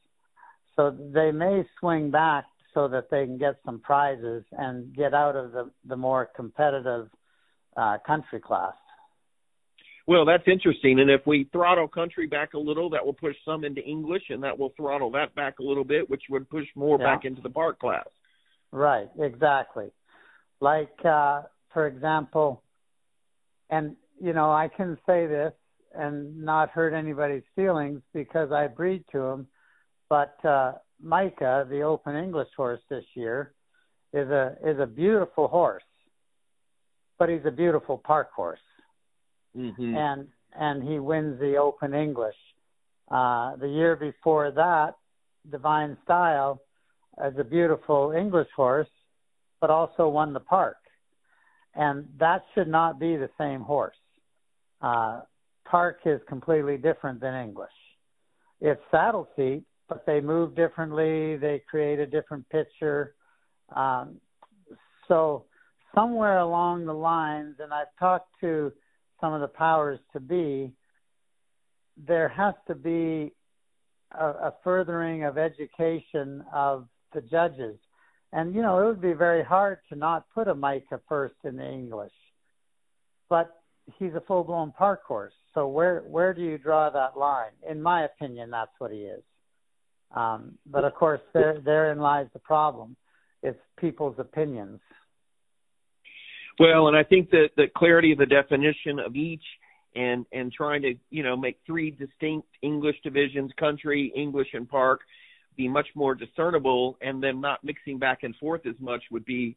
So 0.76 0.92
they 0.92 1.32
may 1.32 1.64
swing 1.80 2.12
back 2.12 2.46
so 2.74 2.90
that 2.90 3.10
they 3.10 3.26
can 3.26 3.38
get 3.38 3.56
some 3.66 3.80
prizes 3.80 4.44
and 4.52 4.94
get 4.94 5.14
out 5.14 5.36
of 5.36 5.52
the 5.54 5.72
the 5.86 5.96
more 5.96 6.30
competitive 6.36 7.10
uh, 7.78 7.98
country 8.06 8.40
class. 8.40 8.74
Well, 10.08 10.26
that's 10.26 10.44
interesting. 10.48 11.00
And 11.00 11.10
if 11.10 11.22
we 11.26 11.50
throttle 11.52 11.88
country 11.88 12.28
back 12.28 12.54
a 12.54 12.60
little, 12.60 12.92
that 12.92 13.04
will 13.04 13.14
push 13.14 13.36
some 13.44 13.64
into 13.64 13.82
English, 13.82 14.24
and 14.30 14.44
that 14.44 14.60
will 14.60 14.72
throttle 14.78 15.10
that 15.12 15.34
back 15.34 15.58
a 15.60 15.64
little 15.64 15.84
bit, 15.84 16.08
which 16.10 16.22
would 16.30 16.48
push 16.48 16.68
more 16.76 17.00
yeah. 17.00 17.16
back 17.16 17.26
into 17.26 17.42
the 17.42 17.50
park 17.50 17.80
class. 17.80 18.06
Right, 18.72 19.08
exactly. 19.20 19.92
Like 20.60 20.94
uh, 21.04 21.44
for 21.74 21.88
example, 21.88 22.62
and 23.70 23.96
you 24.20 24.34
know, 24.34 24.52
I 24.52 24.70
can 24.76 24.98
say 25.06 25.28
this 25.28 25.54
and 25.94 26.44
not 26.44 26.70
hurt 26.70 26.94
anybody's 26.94 27.44
feelings 27.56 28.02
because 28.14 28.52
I 28.52 28.68
breed 28.68 29.04
to 29.12 29.20
them, 29.20 29.48
but 30.10 30.38
uh, 30.46 30.74
Micah, 31.02 31.66
the 31.70 31.82
Open 31.82 32.16
English 32.16 32.50
horse 32.56 32.82
this 32.90 33.06
year, 33.14 33.54
is 34.14 34.30
a 34.30 34.56
is 34.66 34.80
a 34.80 34.86
beautiful 34.86 35.48
horse, 35.48 35.84
but 37.20 37.30
he's 37.30 37.46
a 37.46 37.52
beautiful 37.52 37.98
park 37.98 38.30
horse, 38.34 38.60
mm-hmm. 39.58 39.96
and 39.96 40.28
and 40.58 40.84
he 40.84 41.00
wins 41.00 41.40
the 41.40 41.58
Open 41.58 41.94
English. 41.94 42.36
Uh, 43.12 43.56
the 43.58 43.68
year 43.68 43.96
before 43.96 44.52
that, 44.52 44.96
Divine 45.52 45.98
Style 46.04 46.62
is 47.26 47.34
a 47.38 47.44
beautiful 47.44 48.12
English 48.12 48.48
horse, 48.56 48.88
but 49.60 49.70
also 49.70 50.08
won 50.08 50.34
the 50.34 50.40
park 50.40 50.78
and 51.76 52.08
that 52.20 52.44
should 52.54 52.68
not 52.68 53.00
be 53.00 53.16
the 53.16 53.30
same 53.38 53.62
horse. 53.62 53.96
Uh, 54.82 55.22
Park 55.66 56.00
is 56.06 56.22
completely 56.28 56.78
different 56.78 57.20
than 57.20 57.34
English. 57.34 57.70
It's 58.62 58.82
saddle 58.92 59.28
seat, 59.36 59.64
but 59.90 60.06
they 60.06 60.22
move 60.22 60.56
differently. 60.56 61.38
They 61.38 61.62
create 61.70 62.00
a 62.00 62.06
different 62.06 62.48
picture. 62.50 63.16
Um, 63.76 64.22
so 65.08 65.46
somewhere 65.94 66.40
along 66.40 66.86
the 66.86 66.94
lines, 66.94 67.56
and 67.60 67.74
I've 67.74 67.94
talked 68.00 68.30
to 68.42 68.72
some 69.20 69.34
of 69.34 69.42
the 69.42 69.48
powers 69.48 70.00
to 70.14 70.20
be, 70.20 70.72
there 71.98 72.30
has 72.30 72.54
to 72.68 72.76
be 72.76 73.34
a, 74.12 74.26
a 74.26 74.54
furthering 74.64 75.24
of 75.24 75.38
education 75.38 76.44
of 76.54 76.88
the 77.14 77.22
judges 77.22 77.78
and 78.36 78.54
you 78.54 78.62
know, 78.62 78.80
it 78.80 78.86
would 78.86 79.02
be 79.02 79.14
very 79.14 79.44
hard 79.44 79.80
to 79.88 79.96
not 79.96 80.26
put 80.36 80.50
a 80.50 80.54
Micah 80.54 81.00
first 81.08 81.36
in 81.46 81.60
English. 81.60 82.12
But 83.30 83.62
he's 83.98 84.14
a 84.14 84.22
full 84.28 84.44
blown 84.44 84.74
park 84.74 85.04
horse. 85.08 85.34
So 85.54 85.68
where 85.70 86.02
where 86.02 86.34
do 86.34 86.42
you 86.42 86.58
draw 86.58 86.90
that 86.90 87.18
line? 87.18 87.52
In 87.68 87.82
my 87.82 88.04
opinion, 88.04 88.52
that's 88.52 88.74
what 88.78 88.92
he 88.92 88.98
is. 88.98 89.24
Um, 90.14 90.58
but 90.66 90.84
of 90.84 90.94
course, 90.96 91.22
there 91.34 91.62
therein 91.64 92.00
lies 92.00 92.28
the 92.34 92.40
problem. 92.40 92.98
It's 93.42 93.60
people's 93.80 94.16
opinions. 94.20 94.82
Well, 96.60 96.88
and 96.90 96.98
I 96.98 97.04
think 97.04 97.30
that 97.32 97.50
the 97.56 97.68
clarity 97.76 98.12
of 98.12 98.18
the 98.18 98.26
definition 98.26 99.00
of 99.00 99.16
each 99.16 99.44
and 99.96 100.26
and 100.34 100.52
trying 100.52 100.82
to 100.82 100.96
you 101.10 101.24
know 101.24 101.38
make 101.38 101.60
three 101.66 101.90
distinct 101.90 102.50
English 102.62 102.98
divisions: 103.02 103.52
country, 103.58 104.12
English, 104.14 104.50
and 104.54 104.68
park 104.68 105.00
be 105.56 105.68
much 105.68 105.88
more 105.96 106.16
discernible 106.16 106.98
and 107.02 107.22
then 107.22 107.42
not 107.42 107.64
mixing 107.64 108.00
back 108.00 108.24
and 108.24 108.36
forth 108.38 108.66
as 108.66 108.76
much 108.80 109.04
would 109.12 109.26
be 109.26 109.56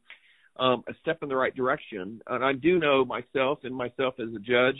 um, 0.58 0.84
a 0.88 0.92
step 1.00 1.22
in 1.22 1.28
the 1.28 1.36
right 1.36 1.54
direction. 1.54 2.20
And 2.26 2.44
I 2.44 2.52
do 2.52 2.78
know 2.78 3.04
myself 3.04 3.60
and 3.64 3.74
myself 3.74 4.14
as 4.18 4.28
a 4.34 4.38
judge 4.38 4.78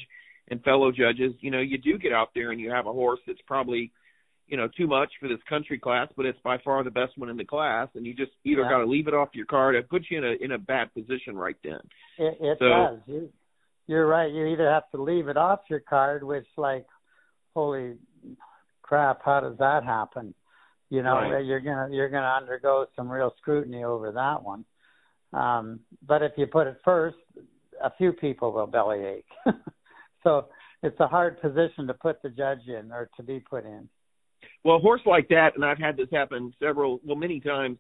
and 0.51 0.63
fellow 0.65 0.91
judges, 0.91 1.35
you 1.41 1.51
know, 1.51 1.61
you 1.61 1.79
do 1.79 1.99
get 1.99 2.13
out 2.13 2.31
there 2.35 2.51
and 2.51 2.61
you 2.61 2.71
have 2.71 2.87
a 2.87 2.93
horse 2.93 3.21
that's 3.27 3.41
probably, 3.47 3.93
you 4.47 4.57
know, 4.57 4.69
too 4.77 4.87
much 4.87 5.11
for 5.21 5.29
this 5.29 5.39
country 5.49 5.79
class, 5.79 6.09
but 6.17 6.25
it's 6.25 6.39
by 6.43 6.57
far 6.65 6.83
the 6.83 6.91
best 6.91 7.13
one 7.17 7.29
in 7.29 7.37
the 7.37 7.45
class, 7.45 7.89
and 7.95 8.07
you 8.07 8.15
just 8.15 8.33
either 8.45 8.63
yeah. 8.63 8.71
got 8.71 8.79
to 8.79 8.87
leave 8.87 9.07
it 9.07 9.15
off 9.15 9.29
your 9.35 9.45
card. 9.45 9.75
It 9.75 9.91
puts 9.91 10.07
you 10.11 10.19
in 10.19 10.25
a 10.25 10.45
in 10.45 10.53
a 10.53 10.59
bad 10.59 10.93
position 10.95 11.37
right 11.37 11.57
then. 11.63 11.81
It, 12.17 12.39
it 12.41 12.57
so, 12.59 12.67
does. 12.67 12.99
You, 13.07 13.29
you're 13.87 14.07
right. 14.07 14.33
You 14.33 14.47
either 14.47 14.71
have 14.71 14.91
to 14.93 15.03
leave 15.03 15.29
it 15.29 15.37
off 15.37 15.61
your 15.69 15.81
card, 15.81 16.23
which, 16.23 16.47
like, 16.57 16.87
holy 17.55 17.97
crap, 18.81 19.21
how 19.23 19.41
does 19.41 19.59
that 19.59 19.85
happen? 19.85 20.35
You 20.91 21.03
know, 21.03 21.15
right. 21.15 21.45
you're 21.45 21.61
gonna 21.61 21.89
you're 21.91 22.09
gonna 22.09 22.39
undergo 22.41 22.87
some 22.97 23.11
real 23.11 23.35
scrutiny 23.39 23.85
over 23.85 24.13
that 24.13 24.43
one. 24.43 24.65
Um, 25.33 25.81
but 26.07 26.23
if 26.23 26.33
you 26.37 26.47
put 26.47 26.67
it 26.67 26.79
first, 26.85 27.19
a 27.83 27.91
few 27.99 28.13
people 28.13 28.53
will 28.53 28.67
bellyache. 28.67 29.27
so 30.23 30.47
it's 30.83 30.99
a 31.01 31.07
hard 31.07 31.41
position 31.41 31.87
to 31.87 31.95
put 31.95 32.23
the 32.23 32.31
judge 32.31 32.67
in 32.67 32.91
or 32.93 33.11
to 33.17 33.23
be 33.23 33.41
put 33.41 33.65
in. 33.65 33.89
Well, 34.65 34.77
a 34.77 34.81
horse 34.81 35.03
like 35.05 35.29
that, 35.29 35.51
and 35.55 35.65
I've 35.65 35.79
had 35.79 35.97
this 35.97 36.09
happen 36.13 36.53
several, 36.61 37.01
well, 37.05 37.17
many 37.17 37.41
times, 37.41 37.79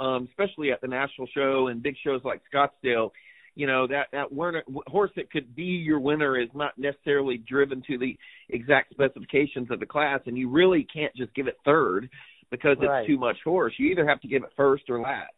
um, 0.00 0.28
especially 0.30 0.72
at 0.72 0.80
the 0.80 0.88
national 0.88 1.26
show 1.34 1.68
and 1.68 1.82
big 1.82 1.96
shows 2.04 2.20
like 2.24 2.40
Scottsdale. 2.52 3.10
You 3.54 3.66
know 3.66 3.86
that 3.86 4.08
that 4.12 4.30
winner, 4.30 4.62
horse 4.86 5.10
that 5.16 5.30
could 5.30 5.56
be 5.56 5.62
your 5.62 5.98
winner 5.98 6.38
is 6.38 6.50
not 6.54 6.76
necessarily 6.76 7.38
driven 7.38 7.82
to 7.86 7.96
the 7.96 8.18
exact 8.50 8.90
specifications 8.90 9.70
of 9.70 9.80
the 9.80 9.86
class, 9.86 10.20
and 10.26 10.36
you 10.36 10.50
really 10.50 10.86
can't 10.92 11.14
just 11.16 11.34
give 11.34 11.46
it 11.46 11.56
third 11.64 12.10
because 12.50 12.76
it's 12.80 13.06
too 13.06 13.18
much 13.18 13.36
horse. 13.44 13.74
You 13.78 13.88
either 13.90 14.06
have 14.06 14.20
to 14.20 14.28
give 14.28 14.42
it 14.42 14.50
first 14.56 14.84
or 14.88 15.00
last, 15.00 15.32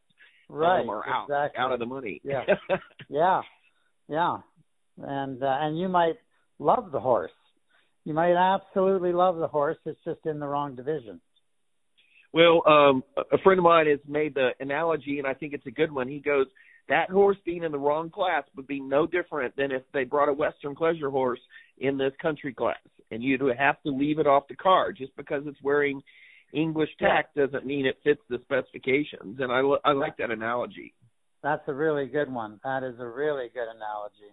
right? 0.48 0.80
Um, 0.80 0.88
or 0.88 1.08
out 1.08 1.24
exactly. 1.24 1.58
out 1.58 1.72
of 1.72 1.78
the 1.78 1.86
money. 1.86 2.20
Yeah, 2.22 2.42
yeah, 3.08 3.42
yeah. 4.08 4.38
And 4.98 5.42
uh, 5.42 5.56
and 5.60 5.78
you 5.78 5.88
might 5.88 6.16
love 6.58 6.90
the 6.92 7.00
horse. 7.00 7.32
You 8.04 8.14
might 8.14 8.34
absolutely 8.34 9.12
love 9.12 9.36
the 9.36 9.48
horse. 9.48 9.76
It's 9.84 9.98
just 10.04 10.20
in 10.24 10.38
the 10.38 10.46
wrong 10.46 10.74
division. 10.74 11.20
Well, 12.32 12.62
um, 12.66 13.02
a 13.32 13.38
friend 13.38 13.58
of 13.58 13.64
mine 13.64 13.86
has 13.86 14.00
made 14.06 14.34
the 14.34 14.50
analogy, 14.60 15.18
and 15.18 15.26
I 15.26 15.34
think 15.34 15.54
it's 15.54 15.66
a 15.66 15.70
good 15.70 15.90
one. 15.90 16.08
He 16.08 16.20
goes, 16.20 16.46
that 16.88 17.10
horse 17.10 17.36
being 17.44 17.64
in 17.64 17.72
the 17.72 17.78
wrong 17.78 18.10
class 18.10 18.44
would 18.56 18.66
be 18.66 18.80
no 18.80 19.06
different 19.06 19.56
than 19.56 19.72
if 19.72 19.82
they 19.92 20.04
brought 20.04 20.28
a 20.28 20.32
Western 20.32 20.74
pleasure 20.74 21.10
horse 21.10 21.40
in 21.78 21.98
this 21.98 22.12
country 22.20 22.52
class, 22.52 22.76
and 23.10 23.22
you'd 23.22 23.40
have 23.58 23.82
to 23.82 23.90
leave 23.90 24.18
it 24.18 24.26
off 24.26 24.48
the 24.48 24.56
car 24.56 24.92
just 24.92 25.14
because 25.16 25.42
it's 25.46 25.62
wearing 25.62 26.02
English 26.52 26.90
tack 26.98 27.34
doesn't 27.34 27.66
mean 27.66 27.86
it 27.86 27.98
fits 28.02 28.20
the 28.28 28.38
specifications, 28.42 29.38
and 29.40 29.52
I 29.52 29.60
I 29.84 29.92
like 29.92 30.16
that 30.18 30.30
analogy. 30.30 30.94
That's 31.42 31.62
a 31.68 31.74
really 31.74 32.06
good 32.06 32.32
one. 32.32 32.60
That 32.64 32.82
is 32.82 32.98
a 32.98 33.06
really 33.06 33.48
good 33.52 33.68
analogy. 33.68 34.32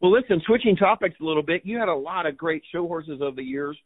Well, 0.00 0.12
listen, 0.12 0.42
switching 0.46 0.76
topics 0.76 1.14
a 1.20 1.24
little 1.24 1.42
bit, 1.42 1.62
you 1.64 1.78
had 1.78 1.88
a 1.88 1.94
lot 1.94 2.26
of 2.26 2.36
great 2.36 2.62
show 2.72 2.86
horses 2.86 3.20
over 3.22 3.36
the 3.36 3.42
years. 3.42 3.78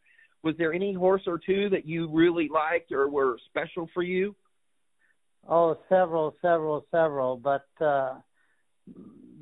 Was 0.43 0.55
there 0.57 0.73
any 0.73 0.93
horse 0.93 1.23
or 1.27 1.39
two 1.39 1.69
that 1.71 1.87
you 1.87 2.09
really 2.11 2.49
liked 2.53 2.91
or 2.93 3.09
were 3.09 3.37
special 3.51 3.89
for 3.93 4.03
you? 4.03 4.35
Oh, 5.49 5.79
several, 5.89 6.35
several, 6.43 6.87
several. 6.91 7.37
But 7.37 7.67
uh, 7.81 8.15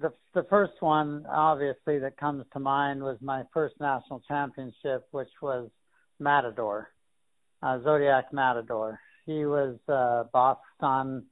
the 0.01 0.13
the 0.35 0.45
first 0.51 0.75
one, 0.81 1.25
obviously, 1.31 1.99
that 1.99 2.17
comes 2.17 2.45
to 2.53 2.61
mind 2.61 3.03
was 3.03 3.19
my 3.21 3.45
first 3.53 3.75
national 3.81 4.21
championship, 4.29 5.07
which 5.11 5.31
was 5.41 5.71
Matador, 6.19 6.89
uh, 7.63 7.83
Zodiac 7.83 8.33
Matador. 8.33 9.01
He 9.25 9.45
was 9.45 9.77
uh, 9.89 10.25
Bask 10.33 10.61
son, 10.81 11.25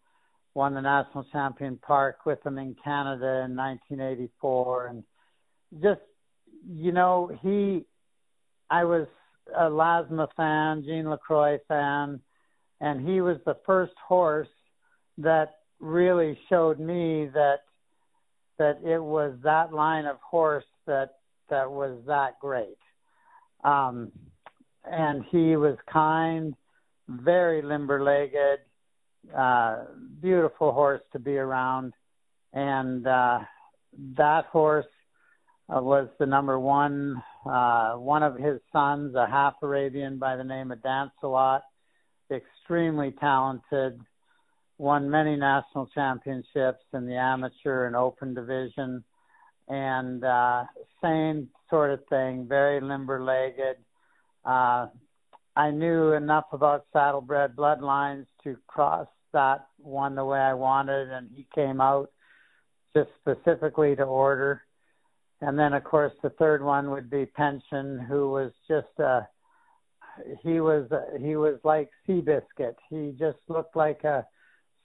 won 0.54 0.74
the 0.74 0.80
national 0.80 1.24
champion 1.32 1.78
park 1.78 2.26
with 2.26 2.44
him 2.44 2.58
in 2.58 2.76
Canada 2.82 3.44
in 3.44 3.56
1984, 3.56 4.86
and 4.86 5.04
just 5.82 6.00
you 6.68 6.92
know 6.92 7.30
he, 7.42 7.84
I 8.70 8.84
was 8.84 9.06
a 9.56 9.68
Lasma 9.68 10.28
fan, 10.36 10.82
Gene 10.84 11.10
Lacroix 11.10 11.58
fan, 11.68 12.20
and 12.80 13.06
he 13.06 13.20
was 13.20 13.38
the 13.44 13.56
first 13.66 13.94
horse 14.06 14.48
that 15.18 15.56
really 15.80 16.38
showed 16.48 16.80
me 16.80 17.28
that 17.34 17.60
that 18.58 18.78
it 18.84 19.02
was 19.02 19.34
that 19.42 19.72
line 19.72 20.06
of 20.06 20.16
horse 20.20 20.64
that 20.86 21.16
that 21.50 21.70
was 21.70 21.98
that 22.06 22.38
great. 22.40 22.78
Um, 23.64 24.12
and 24.84 25.24
he 25.30 25.56
was 25.56 25.76
kind, 25.90 26.54
very 27.08 27.62
limber-legged, 27.62 28.60
uh, 29.36 29.84
beautiful 30.20 30.72
horse 30.72 31.02
to 31.12 31.18
be 31.18 31.36
around, 31.36 31.92
and 32.52 33.06
uh, 33.06 33.38
that 34.16 34.46
horse 34.46 34.86
uh, 35.74 35.80
was 35.80 36.08
the 36.18 36.26
number 36.26 36.58
one. 36.58 37.22
Uh, 37.46 37.94
one 37.94 38.22
of 38.22 38.36
his 38.36 38.60
sons, 38.72 39.14
a 39.14 39.26
half 39.26 39.54
Arabian 39.62 40.18
by 40.18 40.36
the 40.36 40.44
name 40.44 40.70
of 40.70 40.82
Dancelot, 40.82 41.62
extremely 42.30 43.12
talented, 43.12 44.00
won 44.78 45.08
many 45.08 45.36
national 45.36 45.86
championships 45.94 46.84
in 46.92 47.06
the 47.06 47.16
amateur 47.16 47.86
and 47.86 47.96
open 47.96 48.34
division, 48.34 49.04
and 49.68 50.24
uh, 50.24 50.64
same 51.02 51.48
sort 51.70 51.90
of 51.90 52.00
thing, 52.08 52.46
very 52.48 52.80
limber-legged. 52.80 53.76
Uh, 54.44 54.86
I 55.56 55.70
knew 55.70 56.12
enough 56.12 56.46
about 56.52 56.86
saddlebred 56.92 57.56
bloodlines 57.56 58.26
to 58.42 58.56
cross 58.66 59.08
that 59.32 59.66
one 59.78 60.14
the 60.14 60.24
way 60.24 60.38
I 60.38 60.54
wanted, 60.54 61.10
and 61.10 61.30
he 61.34 61.46
came 61.54 61.80
out 61.80 62.10
just 62.96 63.10
specifically 63.20 63.96
to 63.96 64.04
order. 64.04 64.62
And 65.40 65.58
then, 65.58 65.72
of 65.72 65.84
course, 65.84 66.12
the 66.22 66.30
third 66.30 66.62
one 66.62 66.90
would 66.90 67.10
be 67.10 67.26
Pension, 67.26 67.98
who 67.98 68.30
was 68.30 68.52
just 68.68 68.98
a 68.98 69.28
he 70.42 70.60
was 70.60 70.88
he 71.20 71.36
was 71.36 71.58
like 71.64 71.90
Seabiscuit. 72.08 72.76
He 72.88 73.14
just 73.18 73.38
looked 73.48 73.76
like 73.76 74.04
a 74.04 74.26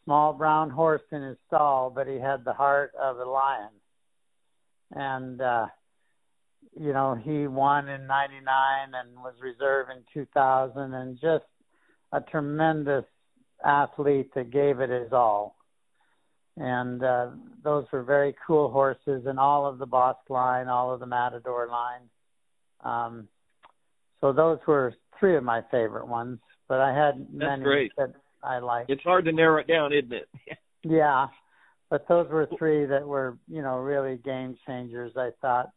small 0.03 0.33
brown 0.33 0.69
horse 0.69 1.03
in 1.11 1.21
his 1.21 1.37
stall, 1.47 1.91
but 1.91 2.07
he 2.07 2.15
had 2.15 2.43
the 2.43 2.53
heart 2.53 2.91
of 2.99 3.17
a 3.17 3.25
lion. 3.25 3.69
And 4.91 5.39
uh 5.41 5.67
you 6.79 6.93
know, 6.93 7.15
he 7.15 7.47
won 7.47 7.87
in 7.89 8.07
99 8.07 8.43
and 8.93 9.17
was 9.17 9.33
reserve 9.41 9.87
in 9.89 10.03
2000 10.13 10.93
and 10.93 11.19
just 11.19 11.45
a 12.11 12.21
tremendous 12.21 13.05
athlete 13.63 14.33
that 14.35 14.51
gave 14.51 14.79
it 14.79 14.89
his 14.89 15.11
all. 15.11 15.55
And 16.57 17.03
uh 17.03 17.27
those 17.63 17.85
were 17.91 18.03
very 18.03 18.35
cool 18.47 18.69
horses 18.69 19.23
and 19.25 19.39
all 19.39 19.65
of 19.65 19.79
the 19.79 19.85
Bask 19.85 20.29
line, 20.29 20.67
all 20.67 20.93
of 20.93 20.99
the 20.99 21.05
Matador 21.05 21.67
line. 21.67 22.09
Um 22.83 23.27
so 24.21 24.33
those 24.33 24.59
were 24.67 24.93
three 25.19 25.35
of 25.35 25.43
my 25.43 25.61
favorite 25.71 26.07
ones, 26.07 26.39
but 26.67 26.79
I 26.79 26.93
had 26.93 27.19
That's 27.19 27.33
many 27.33 27.63
great. 27.63 27.91
that 27.97 28.13
I 28.43 28.59
liked. 28.59 28.89
It's 28.89 29.03
hard 29.03 29.25
to 29.25 29.31
narrow 29.31 29.59
it 29.59 29.67
down, 29.67 29.93
isn't 29.93 30.13
it? 30.13 30.29
Yeah, 30.81 31.27
but 31.89 32.07
those 32.07 32.29
were 32.29 32.47
three 32.57 32.85
that 32.85 33.05
were, 33.05 33.37
you 33.49 33.61
know, 33.61 33.79
really 33.79 34.15
game 34.15 34.55
changers. 34.65 35.11
I 35.17 35.31
thought. 35.41 35.71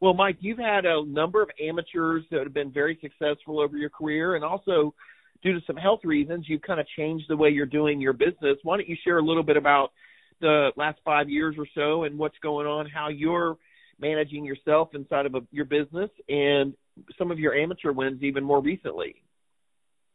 Well, 0.00 0.14
Mike, 0.14 0.36
you've 0.40 0.58
had 0.58 0.84
a 0.84 1.04
number 1.04 1.42
of 1.42 1.50
amateurs 1.60 2.24
that 2.30 2.44
have 2.44 2.54
been 2.54 2.70
very 2.70 2.98
successful 3.00 3.60
over 3.60 3.76
your 3.76 3.90
career, 3.90 4.36
and 4.36 4.44
also 4.44 4.94
due 5.42 5.52
to 5.52 5.60
some 5.66 5.76
health 5.76 6.00
reasons, 6.04 6.46
you've 6.48 6.62
kind 6.62 6.80
of 6.80 6.86
changed 6.96 7.26
the 7.28 7.36
way 7.36 7.50
you're 7.50 7.66
doing 7.66 8.00
your 8.00 8.12
business. 8.12 8.58
Why 8.62 8.76
don't 8.76 8.88
you 8.88 8.96
share 9.04 9.18
a 9.18 9.24
little 9.24 9.42
bit 9.42 9.56
about 9.56 9.92
the 10.40 10.70
last 10.76 11.00
five 11.04 11.28
years 11.28 11.56
or 11.58 11.66
so 11.74 12.04
and 12.04 12.18
what's 12.18 12.38
going 12.42 12.66
on, 12.66 12.86
how 12.86 13.08
you're 13.08 13.56
managing 14.00 14.44
yourself 14.44 14.90
inside 14.94 15.26
of 15.26 15.34
a, 15.34 15.40
your 15.50 15.64
business, 15.64 16.10
and 16.28 16.74
some 17.18 17.30
of 17.30 17.38
your 17.38 17.54
amateur 17.54 17.92
wins 17.92 18.22
even 18.22 18.44
more 18.44 18.60
recently? 18.60 19.16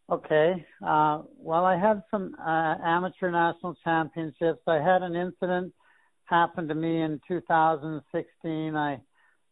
Okay. 0.10 0.66
Uh, 0.86 1.24
well, 1.38 1.66
I 1.66 1.78
had 1.78 2.04
some 2.12 2.36
uh, 2.40 2.76
amateur 2.84 3.32
national 3.32 3.76
championships. 3.84 4.62
I 4.68 4.76
had 4.76 5.02
an 5.02 5.16
incident 5.16 5.74
happen 6.26 6.68
to 6.68 6.76
me 6.76 7.02
in 7.02 7.20
2016. 7.28 8.76
I 8.76 9.00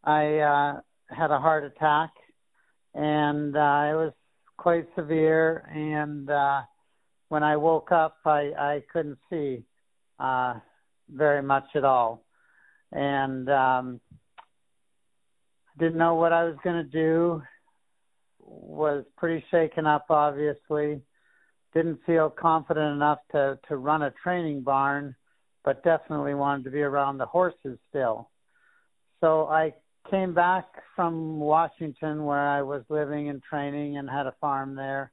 I 0.03 0.37
uh, 0.37 0.79
had 1.09 1.31
a 1.31 1.39
heart 1.39 1.63
attack, 1.63 2.11
and 2.93 3.55
uh, 3.55 3.89
it 3.91 3.95
was 3.95 4.13
quite 4.57 4.87
severe. 4.95 5.65
And 5.73 6.29
uh, 6.29 6.61
when 7.29 7.43
I 7.43 7.57
woke 7.57 7.91
up, 7.91 8.17
I 8.25 8.51
I 8.57 8.83
couldn't 8.91 9.19
see 9.29 9.63
uh, 10.19 10.55
very 11.09 11.41
much 11.41 11.65
at 11.75 11.83
all, 11.83 12.23
and 12.91 13.49
um, 13.49 14.01
didn't 15.77 15.97
know 15.97 16.15
what 16.15 16.33
I 16.33 16.43
was 16.43 16.55
going 16.63 16.83
to 16.83 16.89
do 16.89 17.41
was 18.39 19.03
pretty 19.17 19.43
shaken 19.51 19.85
up 19.85 20.05
obviously 20.09 21.01
didn't 21.73 21.99
feel 22.05 22.29
confident 22.29 22.95
enough 22.95 23.19
to 23.31 23.57
to 23.67 23.77
run 23.77 24.01
a 24.01 24.11
training 24.23 24.61
barn 24.61 25.15
but 25.63 25.83
definitely 25.83 26.33
wanted 26.33 26.63
to 26.63 26.71
be 26.71 26.81
around 26.81 27.17
the 27.17 27.25
horses 27.25 27.77
still 27.89 28.29
so 29.21 29.47
i 29.47 29.73
came 30.09 30.33
back 30.33 30.65
from 30.95 31.39
washington 31.39 32.25
where 32.25 32.47
i 32.47 32.61
was 32.61 32.83
living 32.89 33.29
and 33.29 33.41
training 33.43 33.97
and 33.97 34.09
had 34.09 34.27
a 34.27 34.35
farm 34.41 34.75
there 34.75 35.11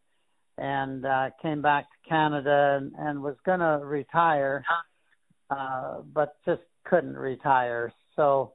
and 0.57 1.05
uh 1.05 1.31
came 1.41 1.63
back 1.63 1.85
to 1.85 2.09
canada 2.09 2.79
and, 2.81 2.93
and 2.99 3.23
was 3.23 3.37
going 3.45 3.61
to 3.61 3.81
retire 3.85 4.65
uh 5.51 5.99
but 6.13 6.37
just 6.45 6.63
couldn't 6.85 7.17
retire. 7.17 7.93
So 8.17 8.53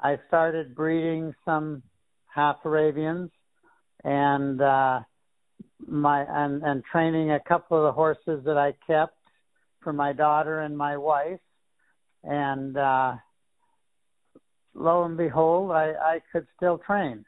i 0.00 0.18
started 0.28 0.74
breeding 0.74 1.34
some 1.44 1.82
half 2.26 2.56
arabians 2.64 3.30
and 4.04 4.60
uh 4.60 5.00
my 5.86 6.24
and 6.28 6.62
and 6.62 6.82
training 6.84 7.30
a 7.30 7.40
couple 7.40 7.78
of 7.78 7.84
the 7.84 7.92
horses 7.92 8.44
that 8.44 8.56
I 8.56 8.74
kept 8.86 9.16
for 9.80 9.92
my 9.92 10.12
daughter 10.12 10.60
and 10.60 10.76
my 10.76 10.96
wife. 10.96 11.40
And 12.24 12.76
uh 12.76 13.14
lo 14.76 15.04
and 15.04 15.16
behold 15.16 15.72
I 15.72 15.92
I 15.92 16.20
could 16.32 16.46
still 16.56 16.78
train. 16.78 17.24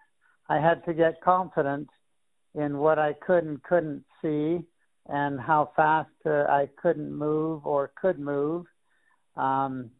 I 0.48 0.58
had 0.58 0.84
to 0.86 0.94
get 0.94 1.20
confident 1.20 1.88
in 2.54 2.78
what 2.78 2.98
I 2.98 3.12
could 3.12 3.44
and 3.44 3.62
couldn't 3.62 4.04
see 4.22 4.60
and 5.06 5.40
how 5.40 5.72
fast 5.76 6.10
uh, 6.26 6.44
I 6.48 6.68
couldn't 6.80 7.12
move 7.12 7.66
or 7.66 7.92
could 8.00 8.18
move 8.18 8.66
um 9.36 9.90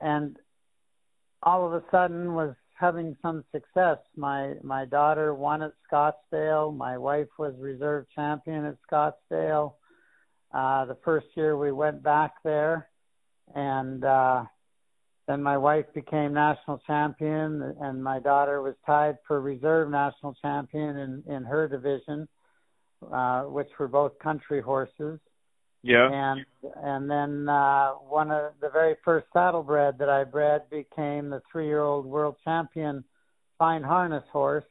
and 0.00 0.36
all 1.42 1.66
of 1.66 1.72
a 1.72 1.84
sudden 1.90 2.34
was 2.34 2.54
having 2.82 3.16
some 3.22 3.44
success. 3.52 3.98
My 4.16 4.54
my 4.62 4.84
daughter 4.84 5.34
won 5.34 5.62
at 5.62 5.72
Scottsdale. 5.90 6.76
My 6.76 6.98
wife 6.98 7.28
was 7.38 7.54
reserve 7.58 8.06
champion 8.14 8.64
at 8.64 8.76
Scottsdale. 8.90 9.74
Uh, 10.52 10.84
the 10.86 10.98
first 11.04 11.26
year 11.34 11.56
we 11.56 11.72
went 11.72 12.02
back 12.02 12.34
there, 12.44 12.88
and 13.54 14.04
uh, 14.04 14.44
then 15.32 15.42
my 15.42 15.56
wife 15.56 15.86
became 15.94 16.34
national 16.34 16.78
champion, 16.86 17.74
and 17.80 18.04
my 18.04 18.18
daughter 18.20 18.60
was 18.60 18.74
tied 18.84 19.16
for 19.26 19.40
reserve 19.40 19.90
national 19.90 20.34
champion 20.42 20.98
in 20.98 21.22
in 21.26 21.42
her 21.44 21.66
division, 21.66 22.28
uh, 23.10 23.44
which 23.44 23.70
were 23.78 23.88
both 23.88 24.18
country 24.18 24.60
horses. 24.60 25.18
Yeah. 25.82 26.08
And 26.12 26.44
and 26.76 27.10
then 27.10 27.48
uh 27.48 27.92
one 27.92 28.30
of 28.30 28.52
the 28.60 28.68
very 28.68 28.96
first 29.04 29.26
saddlebred 29.32 29.96
that 29.98 30.10
I 30.10 30.24
bred 30.24 30.68
became 30.68 31.30
the 31.30 31.40
three 31.50 31.66
year 31.66 31.80
old 31.80 32.04
world 32.04 32.36
champion 32.44 33.02
fine 33.58 33.82
harness 33.82 34.24
horse, 34.32 34.70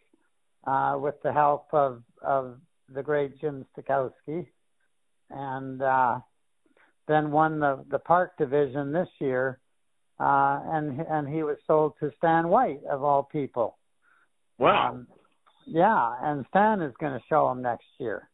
uh, 0.68 0.96
with 1.02 1.16
the 1.24 1.34
help 1.34 1.74
of 1.74 2.04
of 2.22 2.60
the 2.88 3.02
great 3.02 3.40
Jim 3.42 3.66
Stachowski. 3.74 4.46
And 5.32 5.82
uh 5.82 6.20
then 7.08 7.32
won 7.32 7.60
the 7.60 7.84
the 7.90 8.00
park 8.00 8.38
division 8.38 8.92
this 8.92 9.10
year. 9.20 9.61
Uh 10.22 10.60
and 10.76 11.00
and 11.10 11.28
he 11.28 11.42
was 11.44 11.58
sold 11.66 11.94
to 12.00 12.12
Stan 12.18 12.48
White 12.50 12.82
of 12.90 13.04
all 13.04 13.24
people. 13.24 13.78
Wow. 14.60 14.90
Um, 14.92 15.08
yeah, 15.66 16.16
and 16.22 16.46
Stan 16.50 16.82
is 16.82 16.94
going 17.00 17.14
to 17.14 17.24
show 17.30 17.50
him 17.50 17.62
next 17.62 17.86
year. 18.00 18.30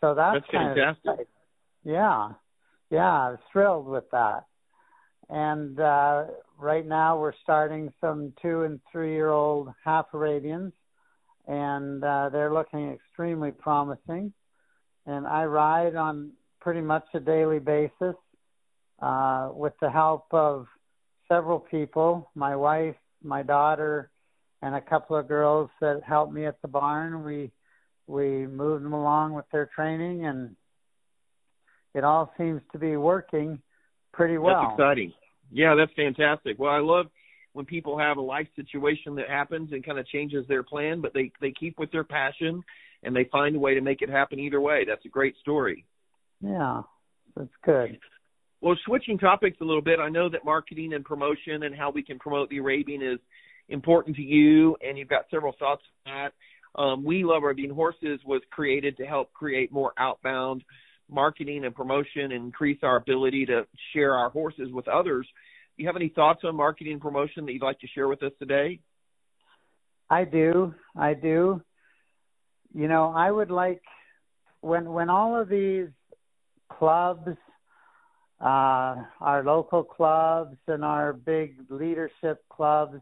So 0.00 0.14
that's, 0.14 0.36
That's 0.36 0.50
kind 0.50 0.74
fantastic. 0.76 1.04
Of 1.06 1.12
exciting. 1.12 1.26
yeah, 1.84 2.28
yeah, 2.90 3.12
I 3.26 3.30
was 3.30 3.38
thrilled 3.52 3.86
with 3.86 4.04
that. 4.12 4.44
And 5.28 5.78
uh, 5.78 6.24
right 6.58 6.86
now 6.86 7.18
we're 7.20 7.34
starting 7.42 7.92
some 8.00 8.32
two 8.40 8.62
and 8.62 8.80
three 8.90 9.12
year 9.12 9.30
old 9.30 9.68
half 9.84 10.06
Arabians, 10.14 10.72
and 11.46 12.02
uh, 12.02 12.30
they're 12.30 12.52
looking 12.52 12.92
extremely 12.92 13.50
promising. 13.50 14.32
And 15.06 15.26
I 15.26 15.44
ride 15.44 15.96
on 15.96 16.32
pretty 16.60 16.80
much 16.80 17.04
a 17.14 17.20
daily 17.20 17.58
basis 17.58 18.16
uh, 19.00 19.50
with 19.52 19.74
the 19.80 19.90
help 19.90 20.26
of 20.32 20.66
several 21.28 21.60
people 21.60 22.30
my 22.34 22.56
wife, 22.56 22.96
my 23.22 23.42
daughter, 23.42 24.10
and 24.62 24.74
a 24.74 24.80
couple 24.80 25.16
of 25.16 25.28
girls 25.28 25.70
that 25.80 26.02
helped 26.06 26.32
me 26.32 26.46
at 26.46 26.60
the 26.62 26.68
barn. 26.68 27.24
We 27.24 27.50
we 28.06 28.46
moved 28.46 28.84
them 28.84 28.94
along 28.94 29.34
with 29.34 29.44
their 29.52 29.70
training, 29.74 30.24
and 30.24 30.56
it 31.94 32.04
all 32.04 32.32
seems 32.38 32.62
to 32.72 32.78
be 32.78 32.96
working 32.96 33.60
pretty 34.12 34.38
well. 34.38 34.62
That's 34.62 34.72
exciting. 34.72 35.12
Yeah, 35.52 35.74
that's 35.74 35.92
fantastic. 35.94 36.58
Well, 36.58 36.72
I 36.72 36.80
love 36.80 37.06
when 37.52 37.64
people 37.64 37.98
have 37.98 38.16
a 38.16 38.22
life 38.22 38.46
situation 38.56 39.14
that 39.16 39.28
happens 39.28 39.72
and 39.72 39.84
kind 39.84 39.98
of 39.98 40.06
changes 40.06 40.46
their 40.48 40.62
plan, 40.62 41.00
but 41.00 41.12
they 41.14 41.32
they 41.40 41.52
keep 41.52 41.78
with 41.78 41.90
their 41.92 42.04
passion 42.04 42.62
and 43.02 43.14
they 43.14 43.24
find 43.30 43.56
a 43.56 43.58
way 43.58 43.74
to 43.74 43.80
make 43.80 44.02
it 44.02 44.10
happen 44.10 44.38
either 44.38 44.60
way. 44.60 44.84
That's 44.86 45.04
a 45.04 45.08
great 45.08 45.36
story. 45.40 45.84
Yeah, 46.40 46.82
that's 47.36 47.48
good. 47.64 47.98
Well, 48.60 48.76
switching 48.84 49.18
topics 49.18 49.58
a 49.60 49.64
little 49.64 49.82
bit, 49.82 50.00
I 50.00 50.08
know 50.08 50.28
that 50.28 50.44
marketing 50.44 50.92
and 50.92 51.04
promotion 51.04 51.62
and 51.62 51.74
how 51.74 51.90
we 51.90 52.02
can 52.02 52.18
promote 52.18 52.50
the 52.50 52.58
Arabian 52.58 53.02
is 53.02 53.18
important 53.68 54.16
to 54.16 54.22
you, 54.22 54.76
and 54.80 54.98
you've 54.98 55.08
got 55.08 55.26
several 55.30 55.54
thoughts 55.58 55.82
on 56.06 56.12
that. 56.12 56.80
Um, 56.80 57.04
we 57.04 57.24
Love 57.24 57.42
Arabian 57.44 57.70
Horses 57.70 58.20
was 58.26 58.42
created 58.50 58.96
to 58.96 59.04
help 59.04 59.32
create 59.32 59.72
more 59.72 59.92
outbound 59.96 60.64
marketing 61.10 61.64
and 61.64 61.74
promotion 61.74 62.32
and 62.32 62.32
increase 62.32 62.78
our 62.82 62.96
ability 62.96 63.46
to 63.46 63.66
share 63.92 64.14
our 64.14 64.30
horses 64.30 64.70
with 64.72 64.88
others. 64.88 65.26
Do 65.76 65.82
you 65.82 65.88
have 65.88 65.96
any 65.96 66.08
thoughts 66.08 66.40
on 66.44 66.56
marketing 66.56 66.94
and 66.94 67.00
promotion 67.00 67.46
that 67.46 67.52
you'd 67.52 67.62
like 67.62 67.80
to 67.80 67.86
share 67.94 68.08
with 68.08 68.22
us 68.22 68.32
today? 68.38 68.80
I 70.10 70.24
do. 70.24 70.74
I 70.96 71.14
do. 71.14 71.62
You 72.74 72.88
know, 72.88 73.12
I 73.16 73.30
would 73.30 73.50
like 73.50 73.82
when 74.60 74.90
when 74.92 75.10
all 75.10 75.40
of 75.40 75.48
these 75.48 75.88
clubs 76.68 77.28
uh, 78.40 78.96
our 79.20 79.42
local 79.44 79.82
clubs 79.82 80.56
and 80.66 80.84
our 80.84 81.12
big 81.12 81.56
leadership 81.70 82.44
clubs. 82.48 83.00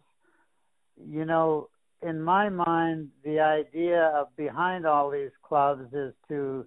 You 0.96 1.24
know, 1.24 1.68
in 2.02 2.20
my 2.20 2.48
mind, 2.48 3.08
the 3.24 3.40
idea 3.40 4.12
of 4.14 4.34
behind 4.36 4.86
all 4.86 5.10
these 5.10 5.30
clubs 5.42 5.92
is 5.92 6.14
to 6.28 6.64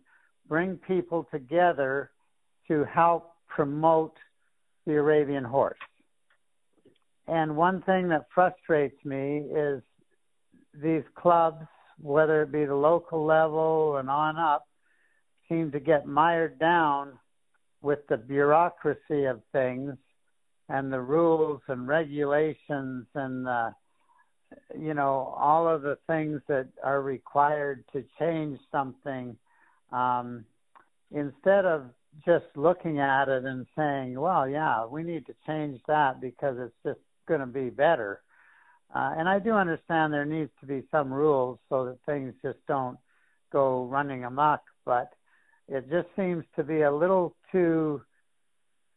bring 0.48 0.78
people 0.78 1.28
together 1.32 2.12
to 2.68 2.84
help 2.86 3.34
promote 3.48 4.16
the 4.86 4.94
Arabian 4.94 5.44
horse. 5.44 5.78
And 7.28 7.56
one 7.56 7.82
thing 7.84 8.10
that 8.10 8.28
frustrates 8.34 9.04
me 9.06 9.44
is 9.56 9.84
these 10.82 11.04
clubs, 11.16 11.66
whether 12.02 12.42
it 12.44 12.52
be 12.52 12.66
the 12.66 12.76
local 12.76 13.24
level 13.26 13.98
and 13.98 14.10
on 14.10 14.38
up, 14.38 14.68
seem 15.48 15.72
to 15.72 15.80
get 15.80 16.08
mired 16.08 16.58
down 16.60 17.19
with 17.82 18.00
the 18.08 18.18
bureaucracy 18.18 19.26
of 19.26 19.42
things 19.52 19.94
and 20.68 20.92
the 20.92 21.00
rules 21.00 21.62
and 21.68 21.88
regulations 21.88 23.06
and 23.16 23.48
uh, 23.48 23.72
you 24.78 24.94
know 24.94 25.34
all 25.38 25.68
of 25.68 25.82
the 25.82 25.98
things 26.08 26.42
that 26.48 26.68
are 26.84 27.02
required 27.02 27.84
to 27.94 28.04
change 28.20 28.60
something 28.72 29.36
um, 29.92 30.46
instead 31.12 31.66
of 31.66 31.86
just 32.26 32.46
looking 32.56 33.00
at 33.00 33.30
it 33.30 33.46
and 33.46 33.66
saying 33.78 34.20
well 34.20 34.48
yeah 34.48 34.86
we 34.86 35.04
need 35.04 35.26
to 35.26 35.34
change 35.48 35.80
that 35.88 36.20
because 36.20 36.58
it's 36.60 36.76
just 36.84 37.00
going 37.30 37.40
to 37.40 37.46
be 37.46 37.70
better. 37.70 38.22
Uh, 38.94 39.14
and 39.18 39.30
I 39.30 39.38
do 39.38 39.52
understand 39.52 40.12
there 40.12 40.26
needs 40.26 40.50
to 40.60 40.66
be 40.66 40.84
some 40.92 41.14
rules 41.14 41.60
so 41.70 41.86
that 41.86 42.00
things 42.08 42.34
just 42.42 42.58
don't 42.68 42.98
go 43.54 43.86
running 43.86 44.26
amok 44.26 44.62
but 44.84 45.14
it 45.70 45.90
just 45.90 46.08
seems 46.16 46.44
to 46.56 46.64
be 46.64 46.82
a 46.82 46.92
little 46.92 47.36
too 47.52 48.02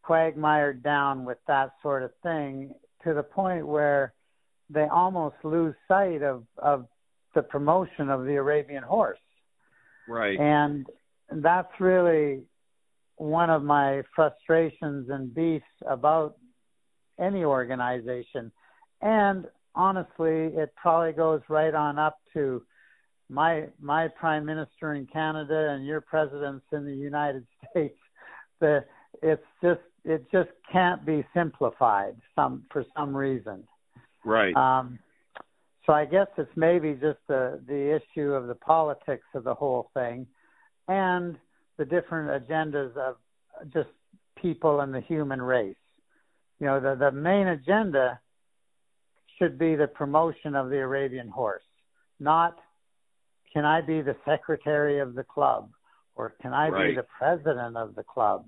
quagmired 0.02 0.82
down 0.82 1.24
with 1.24 1.38
that 1.46 1.70
sort 1.82 2.02
of 2.02 2.10
thing 2.22 2.74
to 3.04 3.14
the 3.14 3.22
point 3.22 3.66
where 3.66 4.14
they 4.70 4.84
almost 4.84 5.36
lose 5.44 5.74
sight 5.86 6.22
of 6.22 6.44
of 6.58 6.86
the 7.34 7.42
promotion 7.42 8.10
of 8.10 8.24
the 8.24 8.34
Arabian 8.34 8.82
horse. 8.82 9.18
Right. 10.08 10.38
And 10.38 10.86
that's 11.30 11.72
really 11.80 12.42
one 13.16 13.50
of 13.50 13.62
my 13.62 14.02
frustrations 14.14 15.08
and 15.10 15.34
beefs 15.34 15.64
about 15.86 16.36
any 17.18 17.44
organization. 17.44 18.50
And 19.00 19.46
honestly, 19.74 20.50
it 20.54 20.74
probably 20.76 21.12
goes 21.12 21.40
right 21.48 21.74
on 21.74 21.98
up 21.98 22.18
to 22.34 22.62
my 23.32 23.64
my 23.80 24.08
prime 24.08 24.44
minister 24.44 24.94
in 24.94 25.06
Canada 25.06 25.70
and 25.70 25.86
your 25.86 26.02
presidents 26.02 26.64
in 26.70 26.84
the 26.84 26.94
United 26.94 27.46
States, 27.70 27.98
the 28.60 28.84
it's 29.22 29.42
just 29.62 29.80
it 30.04 30.30
just 30.30 30.50
can't 30.70 31.04
be 31.06 31.24
simplified 31.34 32.16
some 32.36 32.64
for 32.70 32.84
some 32.96 33.16
reason. 33.16 33.64
Right. 34.24 34.54
Um, 34.54 34.98
so 35.86 35.92
I 35.92 36.04
guess 36.04 36.26
it's 36.36 36.50
maybe 36.56 36.92
just 36.92 37.18
the 37.26 37.60
the 37.66 37.98
issue 37.98 38.32
of 38.32 38.46
the 38.48 38.54
politics 38.54 39.26
of 39.34 39.44
the 39.44 39.54
whole 39.54 39.90
thing, 39.94 40.26
and 40.88 41.36
the 41.78 41.86
different 41.86 42.46
agendas 42.46 42.94
of 42.96 43.16
just 43.72 43.88
people 44.40 44.80
and 44.80 44.92
the 44.94 45.00
human 45.00 45.40
race. 45.40 45.74
You 46.60 46.66
know, 46.66 46.80
the 46.80 46.96
the 46.96 47.10
main 47.10 47.48
agenda 47.48 48.20
should 49.38 49.58
be 49.58 49.74
the 49.74 49.86
promotion 49.86 50.54
of 50.54 50.68
the 50.68 50.78
Arabian 50.78 51.28
horse, 51.28 51.62
not 52.20 52.58
can 53.52 53.64
I 53.64 53.80
be 53.80 54.00
the 54.00 54.16
secretary 54.24 55.00
of 55.00 55.14
the 55.14 55.24
club? 55.24 55.70
Or 56.14 56.34
can 56.40 56.52
I 56.52 56.68
right. 56.68 56.90
be 56.90 56.96
the 56.96 57.06
president 57.18 57.76
of 57.76 57.94
the 57.94 58.02
club? 58.02 58.46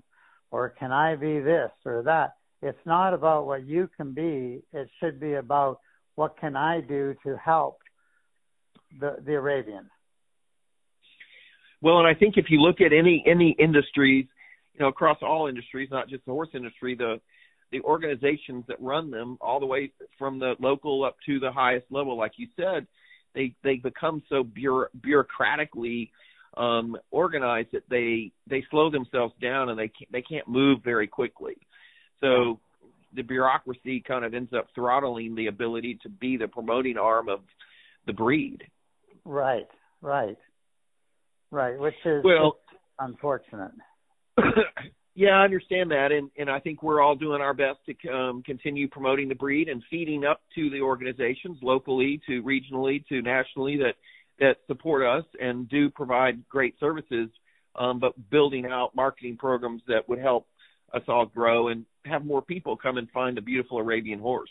Or 0.50 0.70
can 0.78 0.92
I 0.92 1.16
be 1.16 1.40
this 1.40 1.70
or 1.84 2.02
that? 2.04 2.34
It's 2.62 2.86
not 2.86 3.12
about 3.14 3.46
what 3.46 3.66
you 3.66 3.88
can 3.96 4.12
be. 4.12 4.62
It 4.72 4.88
should 5.00 5.20
be 5.20 5.34
about 5.34 5.80
what 6.14 6.38
can 6.38 6.56
I 6.56 6.80
do 6.80 7.14
to 7.24 7.36
help 7.36 7.78
the, 9.00 9.16
the 9.24 9.34
Arabian. 9.34 9.90
Well, 11.82 11.98
and 11.98 12.06
I 12.06 12.14
think 12.14 12.34
if 12.36 12.46
you 12.48 12.62
look 12.62 12.80
at 12.80 12.92
any 12.94 13.22
any 13.26 13.54
industries, 13.58 14.26
you 14.72 14.80
know, 14.80 14.88
across 14.88 15.18
all 15.20 15.48
industries, 15.48 15.90
not 15.90 16.08
just 16.08 16.24
the 16.24 16.32
horse 16.32 16.48
industry, 16.54 16.94
the 16.94 17.20
the 17.72 17.80
organizations 17.82 18.64
that 18.68 18.80
run 18.80 19.10
them, 19.10 19.36
all 19.40 19.60
the 19.60 19.66
way 19.66 19.92
from 20.18 20.38
the 20.38 20.54
local 20.60 21.04
up 21.04 21.16
to 21.26 21.38
the 21.40 21.52
highest 21.52 21.86
level, 21.90 22.16
like 22.16 22.32
you 22.36 22.46
said, 22.56 22.86
they 23.34 23.54
they 23.62 23.76
become 23.76 24.22
so 24.28 24.44
bureaucratically 24.44 26.10
um, 26.56 26.96
organized 27.10 27.68
that 27.72 27.82
they 27.90 28.32
they 28.48 28.64
slow 28.70 28.90
themselves 28.90 29.34
down 29.40 29.68
and 29.68 29.78
they 29.78 29.88
can't, 29.88 30.12
they 30.12 30.22
can't 30.22 30.48
move 30.48 30.80
very 30.84 31.06
quickly. 31.06 31.56
So 32.20 32.60
the 33.14 33.22
bureaucracy 33.22 34.02
kind 34.06 34.24
of 34.24 34.34
ends 34.34 34.52
up 34.52 34.66
throttling 34.74 35.34
the 35.34 35.46
ability 35.46 35.98
to 36.02 36.08
be 36.08 36.36
the 36.36 36.48
promoting 36.48 36.96
arm 36.96 37.28
of 37.28 37.40
the 38.06 38.12
breed. 38.12 38.62
Right, 39.24 39.68
right, 40.00 40.38
right. 41.50 41.78
Which 41.78 41.94
is 42.04 42.22
well 42.24 42.58
unfortunate. 42.98 43.72
Yeah, 45.16 45.31
I 45.31 45.44
understand 45.44 45.92
that, 45.92 46.11
and 46.11 46.29
and 46.37 46.50
I 46.50 46.59
think 46.59 46.83
we're 46.83 47.00
all 47.00 47.14
doing 47.14 47.40
our 47.40 47.55
best 47.55 47.79
to 47.87 48.09
um, 48.09 48.42
continue 48.42 48.88
promoting 48.88 49.29
the 49.29 49.37
breed 49.37 49.68
and 49.68 49.83
feeding 49.88 50.24
up 50.24 50.40
to 50.57 50.70
the 50.70 50.81
organizations 50.81 51.59
locally, 51.62 52.20
to 52.27 52.42
regionally, 52.42 53.07
to 53.09 53.22
nationally 53.22 53.77
that 53.77 53.94
that 54.40 54.57
support 54.66 55.07
us 55.07 55.24
and 55.40 55.68
do 55.68 55.88
provide 55.88 56.48
great 56.48 56.74
services, 56.81 57.29
um, 57.77 58.00
but 58.00 58.12
building 58.31 58.66
out 58.66 58.96
marketing 58.96 59.37
programs 59.37 59.83
that 59.87 60.09
would 60.09 60.18
help 60.18 60.48
us 60.92 61.03
all 61.07 61.27
grow 61.27 61.68
and 61.68 61.85
have 62.05 62.24
more 62.24 62.42
people 62.42 62.77
come 62.77 62.98
and 62.98 63.09
find 63.11 63.38
a 63.38 63.42
beautiful 63.42 63.79
Arabian 63.79 64.18
horse. 64.18 64.50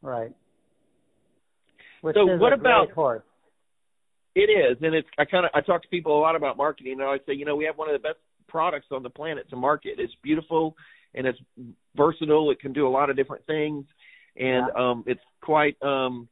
Right. 0.00 0.32
Which 2.00 2.16
so 2.16 2.24
what 2.36 2.54
about 2.54 2.90
horse? 2.92 3.22
It 4.34 4.48
is, 4.50 4.78
and 4.80 4.94
it's. 4.94 5.08
I 5.18 5.26
kind 5.26 5.44
of 5.44 5.50
I 5.54 5.60
talk 5.60 5.82
to 5.82 5.88
people 5.88 6.18
a 6.18 6.20
lot 6.20 6.34
about 6.34 6.56
marketing, 6.56 6.94
and 6.94 7.02
I 7.02 7.18
say, 7.26 7.34
you 7.34 7.44
know, 7.44 7.56
we 7.56 7.66
have 7.66 7.76
one 7.76 7.90
of 7.90 7.92
the 7.92 8.08
best 8.08 8.18
products 8.52 8.86
on 8.92 9.02
the 9.02 9.10
planet 9.10 9.48
to 9.50 9.56
market. 9.56 9.94
It's 9.98 10.12
beautiful 10.22 10.76
and 11.14 11.26
it's 11.26 11.38
versatile. 11.96 12.50
It 12.50 12.60
can 12.60 12.72
do 12.72 12.86
a 12.86 12.90
lot 12.90 13.10
of 13.10 13.16
different 13.16 13.46
things, 13.46 13.86
and 14.36 14.66
yeah. 14.68 14.90
um, 14.90 15.04
it's 15.06 15.20
quite 15.40 15.76
um, 15.82 16.28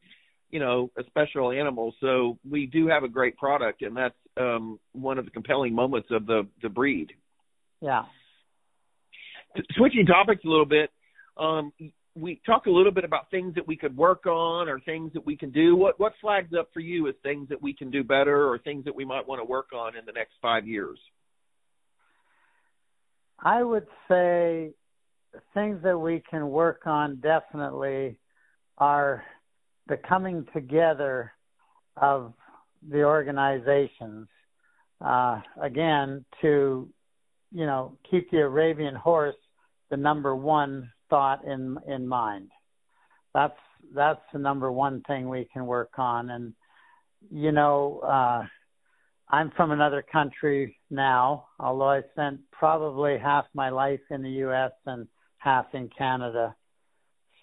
you 0.51 0.61
know 0.61 0.91
a 0.97 1.03
special 1.07 1.51
animal. 1.51 1.95
So 2.01 2.39
we 2.49 2.67
do 2.67 2.87
have 2.89 3.03
a 3.03 3.09
great 3.09 3.37
product, 3.37 3.83
and 3.83 3.97
that's 3.97 4.15
um, 4.37 4.79
one 4.93 5.19
of 5.19 5.25
the 5.25 5.31
compelling 5.31 5.75
moments 5.75 6.09
of 6.11 6.27
the 6.27 6.47
the 6.63 6.69
breed. 6.69 7.13
Yeah. 7.81 8.05
Switching 9.77 10.07
topics 10.07 10.45
a 10.45 10.49
little 10.49 10.67
bit, 10.67 10.91
um, 11.37 11.73
we 12.15 12.41
talk 12.47 12.67
a 12.67 12.71
little 12.71 12.93
bit 12.93 13.05
about 13.05 13.31
things 13.31 13.57
that 13.57 13.67
we 13.67 13.77
could 13.77 13.97
work 13.97 14.27
on 14.27 14.69
or 14.69 14.79
things 14.81 15.13
that 15.15 15.27
we 15.27 15.37
can 15.37 15.51
do. 15.51 15.75
What 15.75 15.99
what 15.99 16.13
flags 16.21 16.53
up 16.59 16.71
for 16.73 16.81
you 16.81 17.09
as 17.09 17.15
things 17.23 17.49
that 17.49 17.61
we 17.61 17.75
can 17.75 17.91
do 17.91 18.05
better 18.05 18.49
or 18.49 18.59
things 18.59 18.85
that 18.85 18.95
we 18.95 19.05
might 19.05 19.27
want 19.27 19.41
to 19.41 19.45
work 19.45 19.71
on 19.75 19.97
in 19.97 20.05
the 20.07 20.13
next 20.13 20.35
five 20.41 20.67
years? 20.69 20.99
I 23.43 23.63
would 23.63 23.87
say 24.09 24.71
things 25.55 25.83
that 25.83 25.99
we 25.99 26.23
can 26.29 26.51
work 26.51 26.83
on 26.87 27.17
definitely 27.17 28.19
are 28.79 29.25
the 29.87 29.97
coming 29.97 30.47
together 30.53 31.33
of 31.97 32.33
the 32.89 33.03
organizations 33.03 34.29
uh, 35.05 35.41
again 35.61 36.25
to 36.41 36.89
you 37.53 37.67
know 37.67 37.97
keep 38.11 38.31
the 38.31 38.39
Arabian 38.39 38.95
horse 38.95 39.37
the 39.91 39.97
number 39.97 40.35
one 40.35 40.91
thought 41.11 41.45
in 41.45 41.77
in 41.87 42.07
mind. 42.07 42.51
That's 43.35 43.59
that's 43.95 44.21
the 44.33 44.39
number 44.39 44.71
one 44.71 45.03
thing 45.07 45.29
we 45.29 45.49
can 45.53 45.67
work 45.67 45.99
on. 45.99 46.31
And 46.31 46.55
you 47.31 47.53
know, 47.53 48.01
uh, 48.01 48.45
I'm 49.33 49.53
from 49.57 49.71
another 49.71 50.03
country 50.03 50.77
now, 50.91 51.47
although 51.61 51.91
I 51.91 52.03
spent 52.13 52.41
probably 52.51 53.17
half 53.17 53.47
my 53.55 53.71
life 53.71 54.01
in 54.11 54.23
the 54.23 54.31
U.S. 54.31 54.73
and 54.87 55.07
half 55.39 55.67
in 55.73 55.89
Canada. 55.97 56.55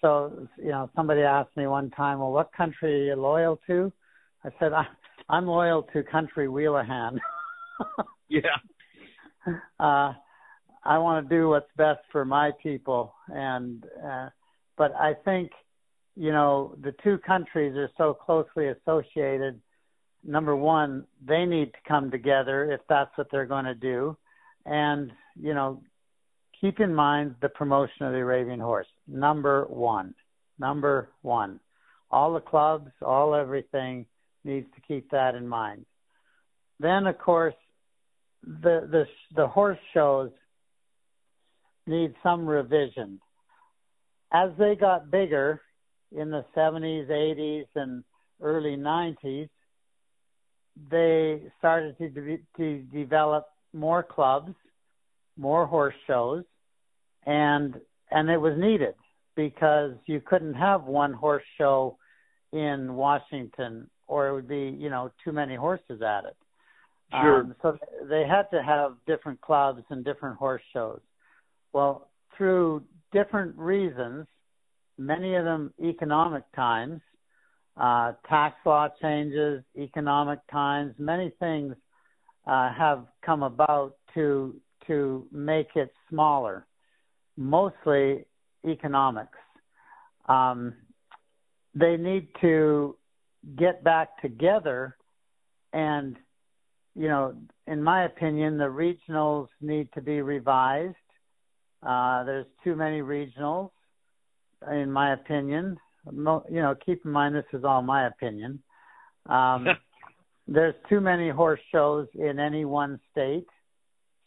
So, 0.00 0.46
you 0.58 0.68
know, 0.68 0.90
somebody 0.94 1.22
asked 1.22 1.56
me 1.56 1.66
one 1.66 1.90
time, 1.90 2.18
"Well, 2.18 2.32
what 2.32 2.52
country 2.52 2.94
are 2.94 3.14
you 3.14 3.20
loyal 3.20 3.58
to?" 3.66 3.92
I 4.44 4.50
said, 4.60 4.72
"I'm 5.28 5.46
loyal 5.46 5.82
to 5.94 6.02
Country 6.02 6.46
Wheelahan." 6.48 7.18
yeah. 8.28 8.40
Uh, 9.80 10.12
I 10.84 10.98
want 10.98 11.28
to 11.28 11.34
do 11.34 11.48
what's 11.48 11.70
best 11.76 12.00
for 12.12 12.24
my 12.24 12.50
people, 12.62 13.14
and 13.28 13.84
uh, 14.04 14.28
but 14.76 14.94
I 14.94 15.14
think 15.24 15.50
you 16.16 16.32
know 16.32 16.76
the 16.82 16.94
two 17.02 17.18
countries 17.18 17.76
are 17.76 17.90
so 17.96 18.14
closely 18.14 18.68
associated. 18.68 19.60
Number 20.24 20.54
one, 20.54 21.06
they 21.24 21.44
need 21.44 21.72
to 21.72 21.78
come 21.86 22.10
together 22.10 22.72
if 22.72 22.80
that's 22.88 23.16
what 23.16 23.28
they're 23.30 23.46
going 23.46 23.64
to 23.64 23.74
do, 23.74 24.16
and 24.66 25.12
you 25.40 25.54
know 25.54 25.82
keep 26.60 26.80
in 26.80 26.94
mind 26.94 27.36
the 27.40 27.48
promotion 27.48 28.06
of 28.06 28.12
the 28.12 28.18
Arabian 28.18 28.60
horse. 28.60 28.88
Number 29.06 29.64
one, 29.68 30.14
number 30.58 31.08
one, 31.22 31.60
all 32.10 32.34
the 32.34 32.40
clubs, 32.40 32.90
all 33.02 33.34
everything 33.34 34.06
needs 34.44 34.66
to 34.74 34.80
keep 34.80 35.10
that 35.10 35.34
in 35.34 35.46
mind. 35.46 35.84
Then, 36.80 37.06
of 37.06 37.18
course, 37.18 37.54
the 38.42 38.88
the 38.90 39.04
the 39.34 39.46
horse 39.46 39.78
shows 39.92 40.30
need 41.86 42.14
some 42.22 42.46
revision. 42.46 43.20
As 44.32 44.50
they 44.58 44.76
got 44.76 45.10
bigger 45.10 45.62
in 46.12 46.30
the 46.30 46.44
70s, 46.56 47.08
80s, 47.08 47.66
and 47.74 48.04
early 48.42 48.76
90s, 48.76 49.48
they 50.90 51.42
started 51.58 51.96
to, 51.98 52.08
de- 52.08 52.42
to 52.56 52.78
develop 52.92 53.46
more 53.72 54.02
clubs, 54.02 54.52
more 55.36 55.66
horse 55.66 55.94
shows, 56.06 56.44
and 57.26 57.74
and 58.10 58.30
it 58.30 58.38
was 58.38 58.54
needed 58.56 58.94
because 59.36 59.92
you 60.06 60.20
couldn't 60.20 60.54
have 60.54 60.84
one 60.84 61.12
horse 61.12 61.44
show 61.58 61.98
in 62.52 62.94
Washington 62.94 63.88
or 64.08 64.28
it 64.28 64.34
would 64.34 64.48
be 64.48 64.74
you 64.78 64.90
know 64.90 65.12
too 65.22 65.32
many 65.32 65.54
horses 65.54 66.02
at 66.02 66.24
it. 66.24 66.36
Sure. 67.10 67.40
Um, 67.40 67.54
so 67.62 67.78
they 68.08 68.24
had 68.28 68.50
to 68.50 68.62
have 68.62 68.96
different 69.06 69.40
clubs 69.40 69.82
and 69.90 70.04
different 70.04 70.36
horse 70.36 70.62
shows. 70.72 71.00
Well, 71.72 72.08
through 72.36 72.82
different 73.12 73.56
reasons, 73.56 74.26
many 74.98 75.34
of 75.34 75.44
them 75.44 75.72
economic 75.82 76.44
times, 76.54 77.00
uh, 77.78 78.12
tax 78.28 78.56
law 78.64 78.88
changes, 79.00 79.62
economic 79.76 80.40
times, 80.50 80.94
many 80.98 81.30
things 81.38 81.74
uh, 82.46 82.72
have 82.72 83.04
come 83.24 83.42
about 83.42 83.96
to 84.14 84.54
to 84.86 85.26
make 85.30 85.68
it 85.74 85.92
smaller, 86.08 86.66
mostly 87.36 88.24
economics. 88.66 89.38
Um, 90.26 90.74
they 91.74 91.96
need 91.96 92.28
to 92.40 92.96
get 93.56 93.84
back 93.84 94.20
together 94.20 94.96
and 95.72 96.16
you 96.94 97.08
know 97.08 97.34
in 97.66 97.82
my 97.82 98.04
opinion 98.04 98.58
the 98.58 98.64
regionals 98.64 99.48
need 99.60 99.88
to 99.92 100.00
be 100.00 100.20
revised 100.20 100.96
uh, 101.82 102.24
there's 102.24 102.46
too 102.64 102.74
many 102.74 103.00
regionals, 103.00 103.70
in 104.70 104.90
my 104.90 105.12
opinion. 105.12 105.78
You 106.12 106.62
know, 106.62 106.74
keep 106.84 107.04
in 107.04 107.10
mind 107.10 107.34
this 107.34 107.44
is 107.52 107.64
all 107.64 107.82
my 107.82 108.06
opinion. 108.06 108.62
Um, 109.26 109.66
there's 110.48 110.74
too 110.88 111.00
many 111.00 111.30
horse 111.30 111.60
shows 111.72 112.06
in 112.14 112.38
any 112.38 112.64
one 112.64 113.00
state, 113.12 113.46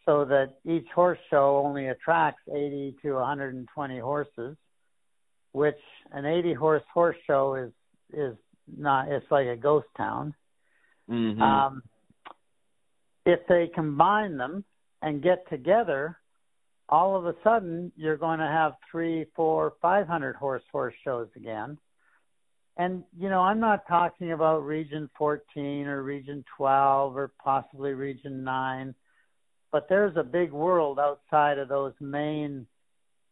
so 0.06 0.26
that 0.26 0.56
each 0.66 0.88
horse 0.94 1.20
show 1.30 1.62
only 1.66 1.88
attracts 1.88 2.42
80 2.48 2.98
to 3.04 3.14
120 3.14 4.00
horses, 4.00 4.58
which 5.52 5.80
an 6.12 6.26
80 6.26 6.54
horse 6.54 6.84
horse 6.94 7.18
show 7.28 7.56
is 7.56 7.72
is 8.14 8.36
not. 8.78 9.08
It's 9.10 9.30
like 9.32 9.48
a 9.48 9.56
ghost 9.56 9.88
town. 9.98 10.34
Mm-hmm. 11.10 11.42
Um, 11.42 11.84
if 13.26 13.40
they 13.48 13.70
combine 13.74 14.38
them 14.38 14.64
and 15.02 15.22
get 15.22 15.50
together 15.50 16.18
all 16.92 17.16
of 17.16 17.26
a 17.26 17.36
sudden 17.44 17.92
you're 17.96 18.18
going 18.18 18.40
to 18.40 18.48
have 18.48 18.74
three, 18.92 19.26
four, 19.36 19.74
five 19.82 20.08
hundred 20.08 20.36
horse 20.36 20.64
horse 20.72 20.94
shows 21.04 21.30
again. 21.36 21.78
And 22.78 23.04
you 23.18 23.30
know, 23.30 23.42
I'm 23.42 23.60
not 23.60 23.88
talking 23.88 24.34
about 24.34 24.66
region 24.66 25.10
14 25.18 25.88
or 25.88 26.04
region 26.04 26.44
12 26.58 27.16
or 27.16 27.32
possibly 27.44 27.94
region 27.94 28.44
9, 28.44 28.96
but 29.72 29.88
there's 29.90 30.16
a 30.18 30.24
big 30.24 30.52
world 30.52 31.00
outside 31.00 31.58
of 31.58 31.70
those 31.70 31.94
main 32.00 32.66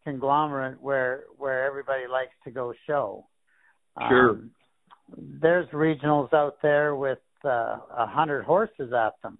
conglomerate 0.04 0.80
where 0.80 1.24
where 1.36 1.64
everybody 1.66 2.04
likes 2.10 2.34
to 2.44 2.50
go 2.50 2.72
show. 2.86 3.26
Sure. 4.08 4.30
Um, 4.30 4.50
there's 5.16 5.68
regionals 5.70 6.32
out 6.32 6.56
there 6.62 6.94
with 6.94 7.18
uh, 7.44 7.48
a 7.48 7.82
uh, 7.98 8.06
hundred 8.06 8.44
horses 8.44 8.92
at 8.92 9.14
them, 9.22 9.38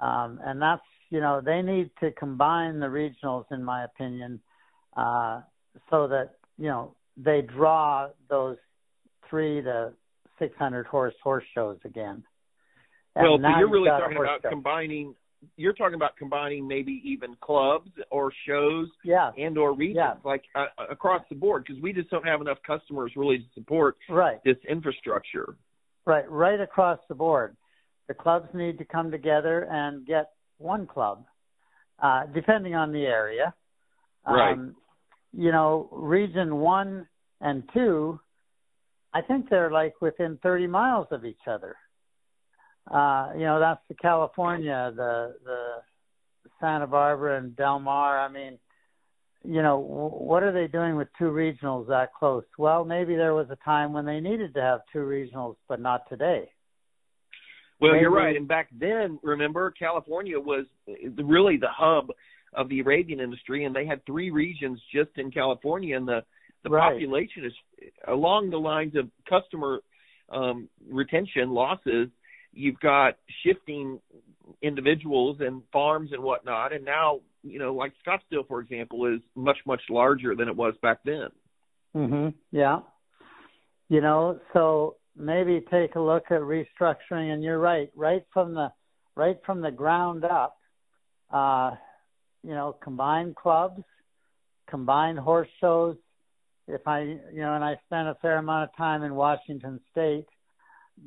um, 0.00 0.40
and 0.44 0.60
that's 0.60 0.82
you 1.14 1.20
know, 1.20 1.40
they 1.40 1.62
need 1.62 1.90
to 2.00 2.10
combine 2.10 2.80
the 2.80 2.86
regionals, 2.86 3.44
in 3.52 3.62
my 3.62 3.84
opinion, 3.84 4.40
uh, 4.96 5.42
so 5.88 6.08
that 6.08 6.30
you 6.58 6.66
know 6.66 6.96
they 7.16 7.40
draw 7.40 8.08
those 8.28 8.56
three 9.30 9.62
to 9.62 9.92
six 10.40 10.56
hundred 10.58 10.86
horse 10.86 11.14
horse 11.22 11.44
shows 11.54 11.78
again. 11.84 12.24
And 13.14 13.28
well, 13.28 13.38
so 13.40 13.58
you're 13.60 13.70
really 13.70 13.90
talking 13.90 14.16
about 14.16 14.42
show. 14.42 14.50
combining. 14.50 15.14
You're 15.56 15.74
talking 15.74 15.94
about 15.94 16.16
combining 16.16 16.66
maybe 16.66 17.00
even 17.04 17.36
clubs 17.40 17.90
or 18.10 18.32
shows 18.48 18.88
yeah. 19.04 19.30
and 19.38 19.56
or 19.56 19.72
regions, 19.72 19.96
yeah. 19.98 20.14
like 20.24 20.42
uh, 20.56 20.66
across 20.90 21.22
the 21.28 21.36
board, 21.36 21.64
because 21.64 21.80
we 21.80 21.92
just 21.92 22.10
don't 22.10 22.26
have 22.26 22.40
enough 22.40 22.58
customers 22.66 23.12
really 23.14 23.38
to 23.38 23.44
support 23.54 23.94
right. 24.08 24.38
this 24.44 24.56
infrastructure. 24.68 25.54
Right, 26.06 26.28
right 26.30 26.60
across 26.60 26.98
the 27.08 27.14
board. 27.14 27.56
The 28.08 28.14
clubs 28.14 28.48
need 28.52 28.78
to 28.78 28.84
come 28.84 29.10
together 29.10 29.68
and 29.70 30.06
get 30.06 30.30
one 30.64 30.86
club, 30.86 31.24
uh, 32.02 32.26
depending 32.34 32.74
on 32.74 32.92
the 32.92 33.06
area. 33.06 33.54
Right. 34.26 34.54
Um, 34.54 34.74
you 35.36 35.52
know, 35.52 35.88
region 35.92 36.56
one 36.56 37.06
and 37.40 37.62
two, 37.72 38.18
I 39.12 39.20
think 39.20 39.50
they're 39.50 39.70
like 39.70 40.00
within 40.00 40.38
30 40.42 40.66
miles 40.66 41.06
of 41.10 41.24
each 41.24 41.46
other. 41.46 41.76
Uh, 42.90 43.30
you 43.34 43.44
know, 43.44 43.60
that's 43.60 43.80
the 43.88 43.94
California, 43.94 44.92
the 44.94 45.36
the 45.44 45.66
Santa 46.60 46.86
Barbara 46.86 47.38
and 47.38 47.56
Del 47.56 47.78
Mar. 47.78 48.18
I 48.20 48.28
mean, 48.28 48.58
you 49.42 49.62
know, 49.62 49.80
w- 49.80 50.28
what 50.28 50.42
are 50.42 50.52
they 50.52 50.66
doing 50.66 50.96
with 50.96 51.08
two 51.18 51.30
regionals 51.30 51.88
that 51.88 52.12
close? 52.12 52.44
Well, 52.58 52.84
maybe 52.84 53.16
there 53.16 53.34
was 53.34 53.46
a 53.50 53.64
time 53.64 53.92
when 53.92 54.04
they 54.04 54.20
needed 54.20 54.52
to 54.54 54.60
have 54.60 54.80
two 54.92 55.00
regionals, 55.00 55.56
but 55.68 55.80
not 55.80 56.08
today. 56.10 56.50
Well, 57.84 57.92
Maybe. 57.92 58.00
you're 58.00 58.10
right. 58.10 58.34
And 58.34 58.48
back 58.48 58.68
then, 58.72 59.18
remember, 59.22 59.70
California 59.70 60.40
was 60.40 60.64
really 61.18 61.58
the 61.58 61.68
hub 61.70 62.08
of 62.54 62.70
the 62.70 62.80
Arabian 62.80 63.20
industry, 63.20 63.64
and 63.64 63.76
they 63.76 63.84
had 63.84 64.04
three 64.06 64.30
regions 64.30 64.80
just 64.90 65.10
in 65.16 65.30
California, 65.30 65.96
and 65.96 66.08
the 66.08 66.22
the 66.62 66.70
right. 66.70 66.92
population 66.92 67.44
is 67.44 67.52
along 68.08 68.48
the 68.48 68.56
lines 68.56 68.94
of 68.96 69.10
customer 69.28 69.80
um, 70.30 70.66
retention 70.88 71.50
losses. 71.50 72.08
You've 72.54 72.80
got 72.80 73.18
shifting 73.44 74.00
individuals 74.62 75.38
and 75.40 75.62
farms 75.70 76.12
and 76.12 76.22
whatnot, 76.22 76.72
and 76.72 76.86
now 76.86 77.20
you 77.42 77.58
know, 77.58 77.74
like 77.74 77.92
Scottsdale, 78.06 78.48
for 78.48 78.60
example, 78.60 79.04
is 79.12 79.20
much 79.34 79.58
much 79.66 79.82
larger 79.90 80.34
than 80.34 80.48
it 80.48 80.56
was 80.56 80.74
back 80.80 81.00
then. 81.04 81.28
Mhm. 81.94 82.34
Yeah. 82.50 82.80
You 83.90 84.00
know, 84.00 84.40
so 84.54 84.96
maybe 85.16 85.64
take 85.70 85.94
a 85.94 86.00
look 86.00 86.24
at 86.30 86.40
restructuring 86.40 87.32
and 87.32 87.42
you're 87.42 87.58
right 87.58 87.90
right 87.94 88.24
from 88.32 88.54
the 88.54 88.70
right 89.16 89.38
from 89.46 89.60
the 89.60 89.70
ground 89.70 90.24
up 90.24 90.56
uh 91.32 91.72
you 92.42 92.50
know 92.50 92.76
combine 92.82 93.34
clubs 93.34 93.82
combine 94.68 95.16
horse 95.16 95.48
shows 95.60 95.96
if 96.66 96.86
i 96.86 97.00
you 97.00 97.40
know 97.40 97.54
and 97.54 97.64
i 97.64 97.76
spent 97.86 98.08
a 98.08 98.16
fair 98.20 98.38
amount 98.38 98.68
of 98.68 98.76
time 98.76 99.02
in 99.02 99.14
washington 99.14 99.80
state 99.90 100.26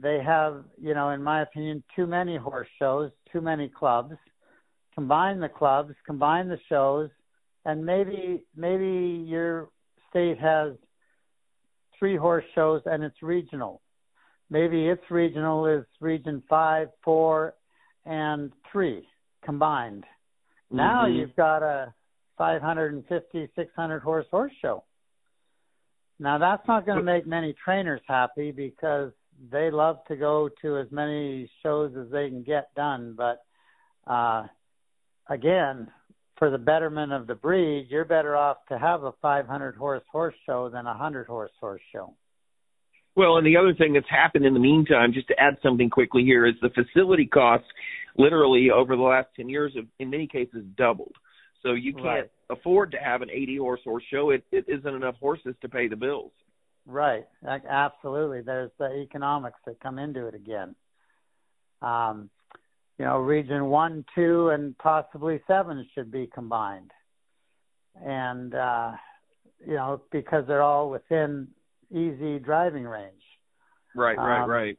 they 0.01 0.19
have 0.23 0.63
you 0.81 0.93
know 0.93 1.09
in 1.09 1.21
my 1.21 1.41
opinion 1.41 1.83
too 1.95 2.07
many 2.07 2.37
horse 2.37 2.67
shows 2.79 3.11
too 3.31 3.41
many 3.41 3.67
clubs 3.67 4.15
combine 4.95 5.39
the 5.39 5.49
clubs 5.49 5.93
combine 6.05 6.47
the 6.47 6.59
shows 6.69 7.09
and 7.65 7.85
maybe 7.85 8.41
maybe 8.55 9.25
your 9.27 9.69
state 10.09 10.39
has 10.39 10.73
three 11.99 12.15
horse 12.15 12.45
shows 12.55 12.81
and 12.85 13.03
it's 13.03 13.21
regional. 13.21 13.81
Maybe 14.49 14.87
its 14.87 15.03
regional 15.09 15.65
is 15.65 15.85
region 15.99 16.41
five, 16.49 16.87
four, 17.03 17.53
and 18.05 18.51
three 18.71 19.05
combined. 19.43 20.03
Mm-hmm. 20.03 20.77
Now 20.77 21.07
you've 21.07 21.35
got 21.35 21.63
a 21.63 21.93
550, 22.37 23.49
600 23.55 23.99
horse 24.01 24.25
horse 24.31 24.53
show. 24.61 24.83
Now 26.19 26.37
that's 26.37 26.67
not 26.67 26.85
going 26.85 26.97
to 26.97 27.03
make 27.03 27.27
many 27.27 27.53
trainers 27.63 28.01
happy 28.07 28.51
because 28.51 29.11
they 29.51 29.69
love 29.69 29.97
to 30.07 30.15
go 30.15 30.49
to 30.61 30.77
as 30.77 30.87
many 30.91 31.49
shows 31.61 31.93
as 31.99 32.11
they 32.11 32.29
can 32.29 32.43
get 32.43 32.73
done. 32.75 33.15
But 33.15 33.43
uh, 34.11 34.47
again, 35.29 35.91
for 36.37 36.49
the 36.49 36.57
betterment 36.57 37.11
of 37.11 37.27
the 37.27 37.35
breed, 37.35 37.87
you're 37.89 38.05
better 38.05 38.35
off 38.35 38.57
to 38.69 38.77
have 38.77 39.03
a 39.03 39.11
500 39.21 39.75
horse 39.75 40.03
horse 40.11 40.35
show 40.45 40.69
than 40.69 40.85
a 40.85 40.89
100 40.89 41.27
horse 41.27 41.51
horse 41.59 41.81
show. 41.91 42.13
Well, 43.17 43.37
and 43.37 43.47
the 43.47 43.57
other 43.57 43.73
thing 43.73 43.93
that's 43.93 44.09
happened 44.11 44.45
in 44.45 44.53
the 44.53 44.59
meantime, 44.59 45.11
just 45.11 45.27
to 45.29 45.39
add 45.39 45.57
something 45.63 45.89
quickly 45.89 46.21
here, 46.21 46.45
is 46.45 46.53
the 46.61 46.69
facility 46.69 47.25
costs 47.25 47.67
literally 48.15 48.69
over 48.69 48.95
the 48.95 49.01
last 49.01 49.29
10 49.35 49.49
years 49.49 49.73
have, 49.75 49.87
in 49.97 50.11
many 50.11 50.27
cases, 50.27 50.63
doubled. 50.77 51.15
So 51.63 51.73
you 51.73 51.93
can't 51.93 52.05
right. 52.05 52.31
afford 52.51 52.91
to 52.91 52.97
have 52.97 53.23
an 53.23 53.31
80 53.31 53.57
horse 53.57 53.81
horse 53.83 54.03
show. 54.13 54.29
It, 54.29 54.43
it 54.51 54.65
isn't 54.67 54.93
enough 54.93 55.15
horses 55.19 55.55
to 55.61 55.67
pay 55.67 55.87
the 55.87 55.95
bills. 55.95 56.31
Right. 56.85 57.25
Absolutely. 57.43 58.41
There's 58.41 58.69
the 58.77 59.01
economics 59.01 59.59
that 59.65 59.79
come 59.79 59.97
into 59.97 60.27
it 60.27 60.35
again. 60.35 60.75
Um, 61.81 62.29
you 62.99 63.05
know, 63.05 63.17
region 63.17 63.65
one, 63.65 64.05
two, 64.13 64.49
and 64.49 64.77
possibly 64.77 65.41
seven 65.47 65.87
should 65.95 66.11
be 66.11 66.29
combined. 66.31 66.91
And, 67.95 68.53
uh, 68.53 68.91
you 69.65 69.73
know, 69.73 70.01
because 70.11 70.45
they're 70.47 70.61
all 70.61 70.91
within 70.91 71.47
easy 71.91 72.39
driving 72.39 72.83
range. 72.83 73.13
Right, 73.95 74.17
right, 74.17 74.43
um, 74.43 74.49
right. 74.49 74.77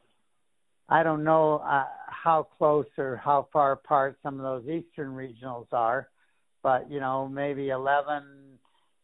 I 0.88 1.02
don't 1.02 1.24
know 1.24 1.56
uh, 1.58 1.84
how 2.08 2.48
close 2.56 2.86
or 2.96 3.16
how 3.16 3.48
far 3.52 3.72
apart 3.72 4.18
some 4.22 4.40
of 4.40 4.42
those 4.42 4.68
eastern 4.68 5.10
regionals 5.10 5.66
are, 5.72 6.08
but 6.62 6.90
you 6.90 7.00
know, 7.00 7.28
maybe 7.28 7.70
11 7.70 8.22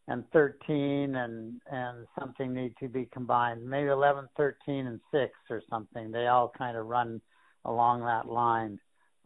and 0.07 0.23
13 0.31 1.15
and 1.15 1.61
and 1.71 2.07
something 2.19 2.53
need 2.53 2.73
to 2.79 2.87
be 2.87 3.07
combined. 3.11 3.67
Maybe 3.67 3.89
11, 3.89 4.29
13 4.37 4.87
and 4.87 4.99
6 5.11 5.31
or 5.49 5.61
something. 5.69 6.11
They 6.11 6.27
all 6.27 6.51
kind 6.57 6.77
of 6.77 6.87
run 6.87 7.21
along 7.65 8.01
that 8.01 8.27
line. 8.31 8.79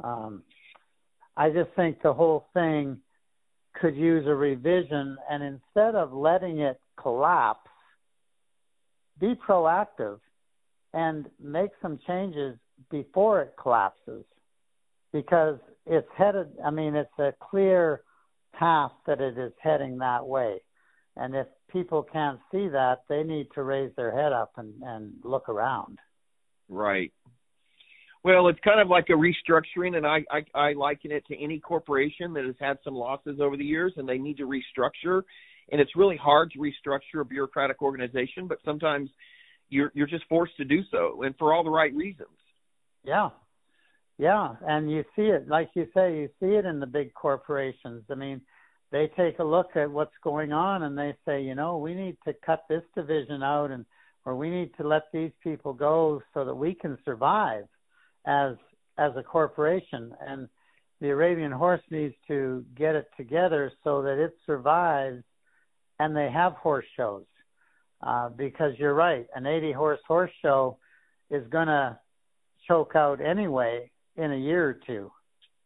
Um, 0.03 0.43
I 1.35 1.49
just 1.49 1.69
think 1.75 2.01
the 2.01 2.13
whole 2.13 2.47
thing 2.53 2.99
could 3.79 3.95
use 3.95 4.25
a 4.27 4.35
revision, 4.35 5.17
and 5.29 5.43
instead 5.43 5.95
of 5.95 6.11
letting 6.11 6.59
it 6.59 6.79
collapse, 7.01 7.68
be 9.19 9.35
proactive 9.35 10.19
and 10.93 11.27
make 11.41 11.71
some 11.81 11.99
changes 12.07 12.57
before 12.89 13.41
it 13.41 13.53
collapses 13.61 14.23
because 15.11 15.59
it's 15.85 16.07
headed, 16.17 16.47
I 16.63 16.71
mean, 16.71 16.95
it's 16.95 17.19
a 17.19 17.33
clear 17.39 18.01
path 18.53 18.91
that 19.07 19.21
it 19.21 19.37
is 19.37 19.53
heading 19.61 19.97
that 19.99 20.25
way. 20.25 20.61
And 21.15 21.35
if 21.35 21.47
people 21.71 22.03
can't 22.03 22.39
see 22.51 22.67
that, 22.69 22.99
they 23.09 23.23
need 23.23 23.47
to 23.55 23.63
raise 23.63 23.91
their 23.95 24.11
head 24.11 24.31
up 24.31 24.51
and, 24.57 24.73
and 24.83 25.13
look 25.23 25.49
around. 25.49 25.99
Right. 26.69 27.11
Well, 28.23 28.47
it's 28.49 28.59
kind 28.63 28.81
of 28.81 28.89
like 28.89 29.05
a 29.09 29.13
restructuring, 29.13 29.95
and 29.95 30.05
I, 30.05 30.25
I 30.29 30.43
I 30.53 30.73
liken 30.73 31.11
it 31.11 31.25
to 31.27 31.41
any 31.41 31.59
corporation 31.59 32.33
that 32.33 32.43
has 32.43 32.55
had 32.59 32.77
some 32.83 32.93
losses 32.93 33.39
over 33.39 33.55
the 33.55 33.63
years, 33.63 33.93
and 33.95 34.07
they 34.07 34.17
need 34.17 34.37
to 34.37 34.43
restructure. 34.43 35.21
And 35.71 35.79
it's 35.79 35.95
really 35.95 36.17
hard 36.17 36.51
to 36.51 36.59
restructure 36.59 37.21
a 37.21 37.25
bureaucratic 37.25 37.81
organization, 37.81 38.47
but 38.47 38.59
sometimes 38.65 39.09
you're 39.69 39.91
you're 39.93 40.07
just 40.07 40.25
forced 40.27 40.57
to 40.57 40.65
do 40.65 40.81
so, 40.91 41.23
and 41.23 41.35
for 41.37 41.53
all 41.53 41.63
the 41.63 41.69
right 41.69 41.93
reasons. 41.93 42.29
Yeah, 43.03 43.29
yeah, 44.17 44.55
and 44.61 44.91
you 44.91 45.03
see 45.15 45.23
it, 45.23 45.47
like 45.47 45.69
you 45.75 45.87
say, 45.93 46.17
you 46.17 46.29
see 46.39 46.55
it 46.55 46.65
in 46.65 46.79
the 46.79 46.87
big 46.87 47.13
corporations. 47.13 48.03
I 48.09 48.15
mean, 48.15 48.41
they 48.91 49.11
take 49.15 49.39
a 49.39 49.43
look 49.43 49.75
at 49.75 49.91
what's 49.91 50.15
going 50.23 50.51
on 50.51 50.83
and 50.83 50.97
they 50.97 51.15
say, 51.25 51.41
you 51.41 51.55
know, 51.55 51.77
we 51.77 51.93
need 51.93 52.17
to 52.25 52.33
cut 52.45 52.63
this 52.67 52.83
division 52.95 53.43
out, 53.43 53.71
and 53.71 53.85
or 54.25 54.35
we 54.35 54.49
need 54.49 54.71
to 54.77 54.87
let 54.87 55.03
these 55.13 55.31
people 55.43 55.73
go 55.73 56.21
so 56.33 56.45
that 56.45 56.55
we 56.55 56.73
can 56.73 56.97
survive 57.05 57.65
as 58.25 58.55
as 58.97 59.11
a 59.15 59.23
corporation 59.23 60.13
and 60.27 60.49
the 61.01 61.09
Arabian 61.09 61.51
horse 61.51 61.81
needs 61.89 62.15
to 62.27 62.65
get 62.75 62.95
it 62.95 63.07
together 63.15 63.71
so 63.83 64.01
that 64.01 64.21
it 64.21 64.35
survives 64.45 65.23
and 65.99 66.15
they 66.15 66.29
have 66.31 66.53
horse 66.53 66.85
shows. 66.95 67.25
Uh, 68.01 68.29
because 68.29 68.71
you're 68.77 68.93
right, 68.93 69.27
an 69.35 69.45
80 69.45 69.73
horse 69.73 69.99
horse 70.07 70.31
show 70.41 70.77
is 71.29 71.45
going 71.49 71.67
to 71.67 71.99
choke 72.67 72.93
out 72.95 73.19
anyway 73.19 73.91
in 74.15 74.31
a 74.31 74.37
year 74.37 74.69
or 74.69 74.79
two 74.87 75.11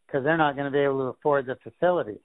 because 0.07 0.23
they're 0.23 0.37
not 0.37 0.55
going 0.55 0.65
to 0.65 0.71
be 0.71 0.83
able 0.83 0.97
to 0.99 1.17
afford 1.17 1.45
the 1.45 1.57
facility. 1.63 2.19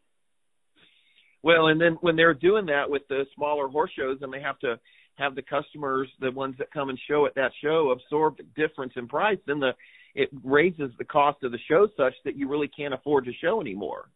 Well, 1.43 1.69
and 1.69 1.81
then 1.81 1.99
when 2.01 2.17
they're 2.17 2.35
doing 2.35 2.67
that 2.67 2.89
with 2.89 3.03
the 3.09 3.25
smaller 3.35 3.69
horse 3.69 3.91
shows 3.97 4.19
and 4.23 4.33
they 4.33 4.41
have 4.41 4.59
to 4.61 4.79
have 5.17 5.35
the 5.35 5.43
customers, 5.43 6.09
the 6.21 6.31
ones 6.31 6.55
that 6.59 6.73
come 6.73 6.89
and 6.89 6.99
show 7.09 7.27
at 7.27 7.35
that 7.35 7.51
show, 7.63 7.91
absorb 7.91 8.39
the 8.39 8.45
difference 8.57 8.93
in 8.97 9.09
price, 9.09 9.39
then 9.47 9.61
the 9.61 9.73
it 10.15 10.31
raises 10.43 10.91
the 10.99 11.05
cost 11.05 11.43
of 11.45 11.53
the 11.53 11.59
show 11.69 11.87
such 11.97 12.15
that 12.25 12.37
you 12.37 12.49
really 12.49 12.69
can't 12.69 12.95
afford 12.95 13.25
to 13.27 13.33
show 13.41 13.61
anymore. 13.61 14.09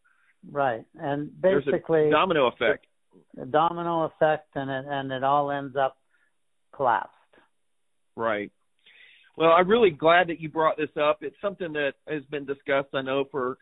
Right, 0.51 0.83
and 0.95 1.29
basically 1.41 2.01
There's 2.01 2.07
a 2.07 2.11
domino 2.11 2.47
effect. 2.47 2.87
A 3.41 3.45
domino 3.45 4.03
effect, 4.03 4.49
and 4.55 4.69
it 4.69 4.85
and 4.87 5.11
it 5.11 5.23
all 5.23 5.51
ends 5.51 5.75
up 5.75 5.97
collapsed. 6.75 7.11
Right. 8.15 8.51
Well, 9.35 9.51
I'm 9.51 9.67
really 9.67 9.89
glad 9.89 10.27
that 10.27 10.39
you 10.39 10.49
brought 10.49 10.77
this 10.77 10.95
up. 11.01 11.19
It's 11.21 11.35
something 11.41 11.73
that 11.73 11.93
has 12.07 12.23
been 12.25 12.45
discussed, 12.45 12.89
I 12.93 13.01
know, 13.01 13.25
for 13.31 13.57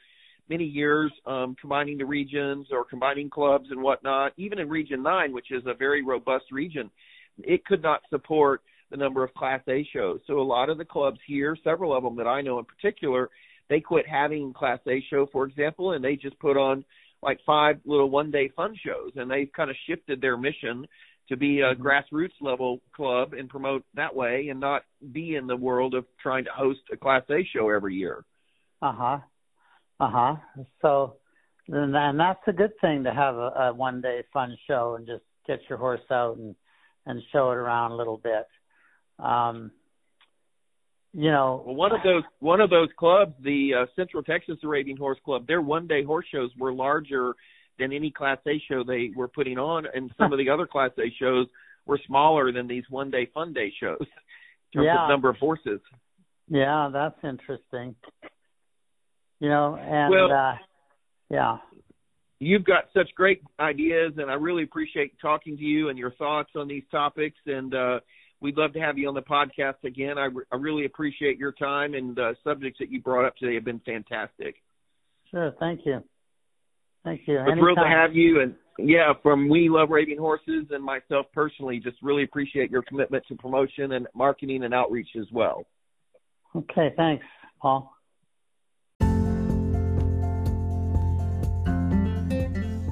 many 0.50 0.66
years, 0.66 1.12
um, 1.26 1.56
combining 1.60 1.98
the 1.98 2.06
regions 2.06 2.68
or 2.72 2.84
combining 2.84 3.30
clubs 3.30 3.68
and 3.72 3.82
whatnot. 3.82 4.34
Even 4.36 4.60
in 4.60 4.68
Region 4.68 5.02
9, 5.02 5.32
which 5.32 5.52
is 5.52 5.64
a 5.66 5.74
very 5.74 6.04
robust 6.04 6.52
region, 6.52 6.92
it 7.40 7.64
could 7.66 7.82
not 7.82 8.02
support 8.10 8.62
the 8.90 8.98
number 8.98 9.24
of 9.24 9.34
Class 9.34 9.62
A 9.70 9.88
shows. 9.94 10.20
So 10.28 10.40
a 10.40 10.44
lot 10.44 10.70
of 10.70 10.78
the 10.78 10.84
clubs 10.84 11.20
here, 11.26 11.58
several 11.64 11.96
of 11.96 12.04
them 12.04 12.18
that 12.18 12.28
I 12.28 12.42
know 12.42 12.60
in 12.60 12.66
particular, 12.66 13.30
they 13.70 13.80
quit 13.80 14.06
having 14.06 14.52
Class 14.52 14.80
A 14.88 15.02
show, 15.10 15.28
for 15.32 15.46
example, 15.46 15.94
and 15.94 16.04
they 16.04 16.18
just 16.18 16.38
put 16.40 16.58
on 16.58 16.84
like 17.22 17.40
five 17.46 17.80
little 17.86 18.10
one 18.10 18.32
day 18.32 18.50
fun 18.56 18.76
shows, 18.86 19.12
and 19.16 19.30
they've 19.30 19.52
kind 19.56 19.70
of 19.70 19.76
shifted 19.88 20.22
their 20.22 20.38
mission 20.38 20.86
to 21.30 21.38
be 21.38 21.62
a 21.62 21.74
mm-hmm. 21.74 21.82
grassroots 21.82 22.40
level 22.42 22.82
club 22.96 23.34
and 23.34 23.50
promote 23.50 23.84
that 23.94 24.16
way, 24.16 24.48
and 24.50 24.60
not 24.60 24.84
be 25.12 25.36
in 25.36 25.48
the 25.48 25.56
world 25.56 25.94
of 25.94 26.06
trying 26.22 26.46
to 26.46 26.52
host 26.52 26.80
a 26.92 26.98
Class 26.98 27.24
A 27.30 27.48
show 27.56 27.70
every 27.70 27.96
year. 27.96 28.26
Uh 28.82 28.94
huh. 28.94 29.20
Uh 30.00 30.10
huh. 30.12 30.36
So, 30.82 31.16
and 31.68 32.20
that's 32.20 32.40
a 32.48 32.54
good 32.54 32.74
thing 32.82 33.04
to 33.04 33.14
have 33.14 33.36
a, 33.36 33.52
a 33.70 33.74
one 33.74 34.02
day 34.02 34.24
fun 34.34 34.58
show 34.68 34.96
and 34.98 35.06
just 35.06 35.24
get 35.48 35.60
your 35.70 35.78
horse 35.78 36.02
out 36.12 36.38
and 36.38 36.56
and 37.06 37.22
show 37.32 37.52
it 37.52 37.56
around 37.56 37.92
a 37.92 37.96
little 37.96 38.18
bit. 38.18 38.48
Um, 39.20 39.72
you 41.14 41.30
know, 41.32 41.64
well, 41.66 41.76
one 41.76 41.92
of 41.92 42.02
those 42.04 42.24
one 42.40 42.62
of 42.62 42.70
those 42.70 42.90
clubs, 42.98 43.34
the 43.44 43.72
uh, 43.82 43.86
Central 43.96 44.24
Texas 44.24 44.58
Arabian 44.64 44.98
Horse 44.98 45.20
Club, 45.26 45.46
their 45.48 45.62
one 45.62 45.88
day 45.88 46.04
horse 46.04 46.26
shows 46.32 46.52
were 46.58 46.74
larger 46.74 47.34
than 47.80 47.92
any 47.92 48.12
Class 48.12 48.38
A 48.48 48.62
show 48.70 48.84
they 48.84 49.12
were 49.16 49.28
putting 49.28 49.58
on, 49.58 49.86
and 49.94 50.12
some 50.18 50.32
of 50.32 50.40
the 50.40 50.50
other 50.50 50.66
Class 50.66 50.92
A 50.98 51.12
shows 51.20 51.48
were 51.86 52.00
smaller 52.08 52.52
than 52.52 52.68
these 52.68 52.84
one 52.90 53.12
day 53.12 53.30
fun 53.34 53.54
day 53.54 53.74
shows 53.80 53.98
in 54.00 54.80
terms 54.80 54.86
yeah. 54.86 55.04
of 55.04 55.10
number 55.10 55.30
of 55.30 55.36
horses. 55.38 55.82
Yeah, 56.48 56.90
that's 56.92 57.18
interesting. 57.24 57.96
You 59.40 59.50
know, 59.50 59.76
and 59.76 60.12
well, 60.12 60.32
uh, 60.32 60.56
yeah. 61.30 61.58
You've 62.40 62.66
got 62.66 62.86
such 62.94 63.10
great 63.16 63.42
ideas, 63.60 64.14
and 64.18 64.30
I 64.30 64.34
really 64.34 64.64
appreciate 64.64 65.14
talking 65.22 65.58
to 65.58 65.64
you 65.64 65.90
and 65.90 65.98
your 65.98 66.12
thoughts 66.12 66.50
on 66.56 66.68
these 66.68 66.84
topics. 66.90 67.38
And 67.46 67.74
uh, 67.74 68.00
we'd 68.42 68.58
love 68.58 68.74
to 68.74 68.80
have 68.80 68.98
you 68.98 69.08
on 69.08 69.14
the 69.14 69.22
podcast 69.22 69.84
again. 69.84 70.18
I, 70.18 70.26
re- 70.26 70.46
I 70.52 70.56
really 70.58 70.86
appreciate 70.86 71.38
your 71.38 71.52
time 71.54 71.94
and 71.94 72.16
the 72.16 72.36
subjects 72.44 72.80
that 72.80 72.92
you 72.92 73.02
brought 73.02 73.26
up 73.26 73.36
today 73.38 73.56
have 73.56 73.66
been 73.66 73.82
fantastic. 73.86 74.56
Sure, 75.30 75.54
thank 75.60 75.82
you. 75.86 76.04
Thank 77.04 77.22
you. 77.26 77.36
We're 77.36 77.56
thrilled 77.56 77.80
to 77.82 77.88
have 77.88 78.14
you, 78.14 78.42
and 78.42 78.54
yeah, 78.78 79.14
from 79.24 79.50
We 79.50 79.70
Love 79.70 79.90
Arabian 79.90 80.20
Horses 80.20 80.68
and 80.70 80.84
myself 80.84 81.26
personally, 81.34 81.80
just 81.80 81.98
really 82.04 82.24
appreciate 82.24 82.70
your 82.70 82.84
commitment 82.84 83.24
to 83.28 83.36
promotion 83.36 83.94
and 83.94 84.08
marketing 84.14 84.64
and 84.64 84.74
outreach 84.74 85.10
as 85.20 85.26
well. 85.32 85.66
Okay, 86.56 86.94
thanks, 86.96 87.26
Paul. 87.60 87.92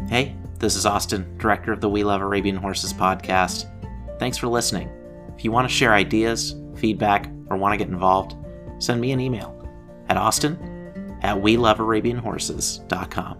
Hey, 0.10 0.36
this 0.58 0.76
is 0.76 0.88
Austin, 0.88 1.38
director 1.38 1.72
of 1.72 1.82
the 1.82 1.89
We 1.89 2.04
Love 2.04 2.22
Arabian 2.22 2.56
Horses 2.56 2.93
podcast. 2.93 3.68
Thanks 4.18 4.38
for 4.38 4.47
listening. 4.47 4.89
If 5.39 5.45
you 5.45 5.51
want 5.53 5.69
to 5.69 5.73
share 5.73 5.93
ideas, 5.93 6.53
feedback, 6.75 7.31
or 7.49 7.55
want 7.55 7.71
to 7.71 7.77
get 7.77 7.87
involved, 7.87 8.35
send 8.77 8.99
me 8.99 9.13
an 9.13 9.21
email 9.21 9.55
at 10.09 10.17
austin 10.17 10.57
at 11.21 11.37
welovearabianhorses.com. 11.37 13.37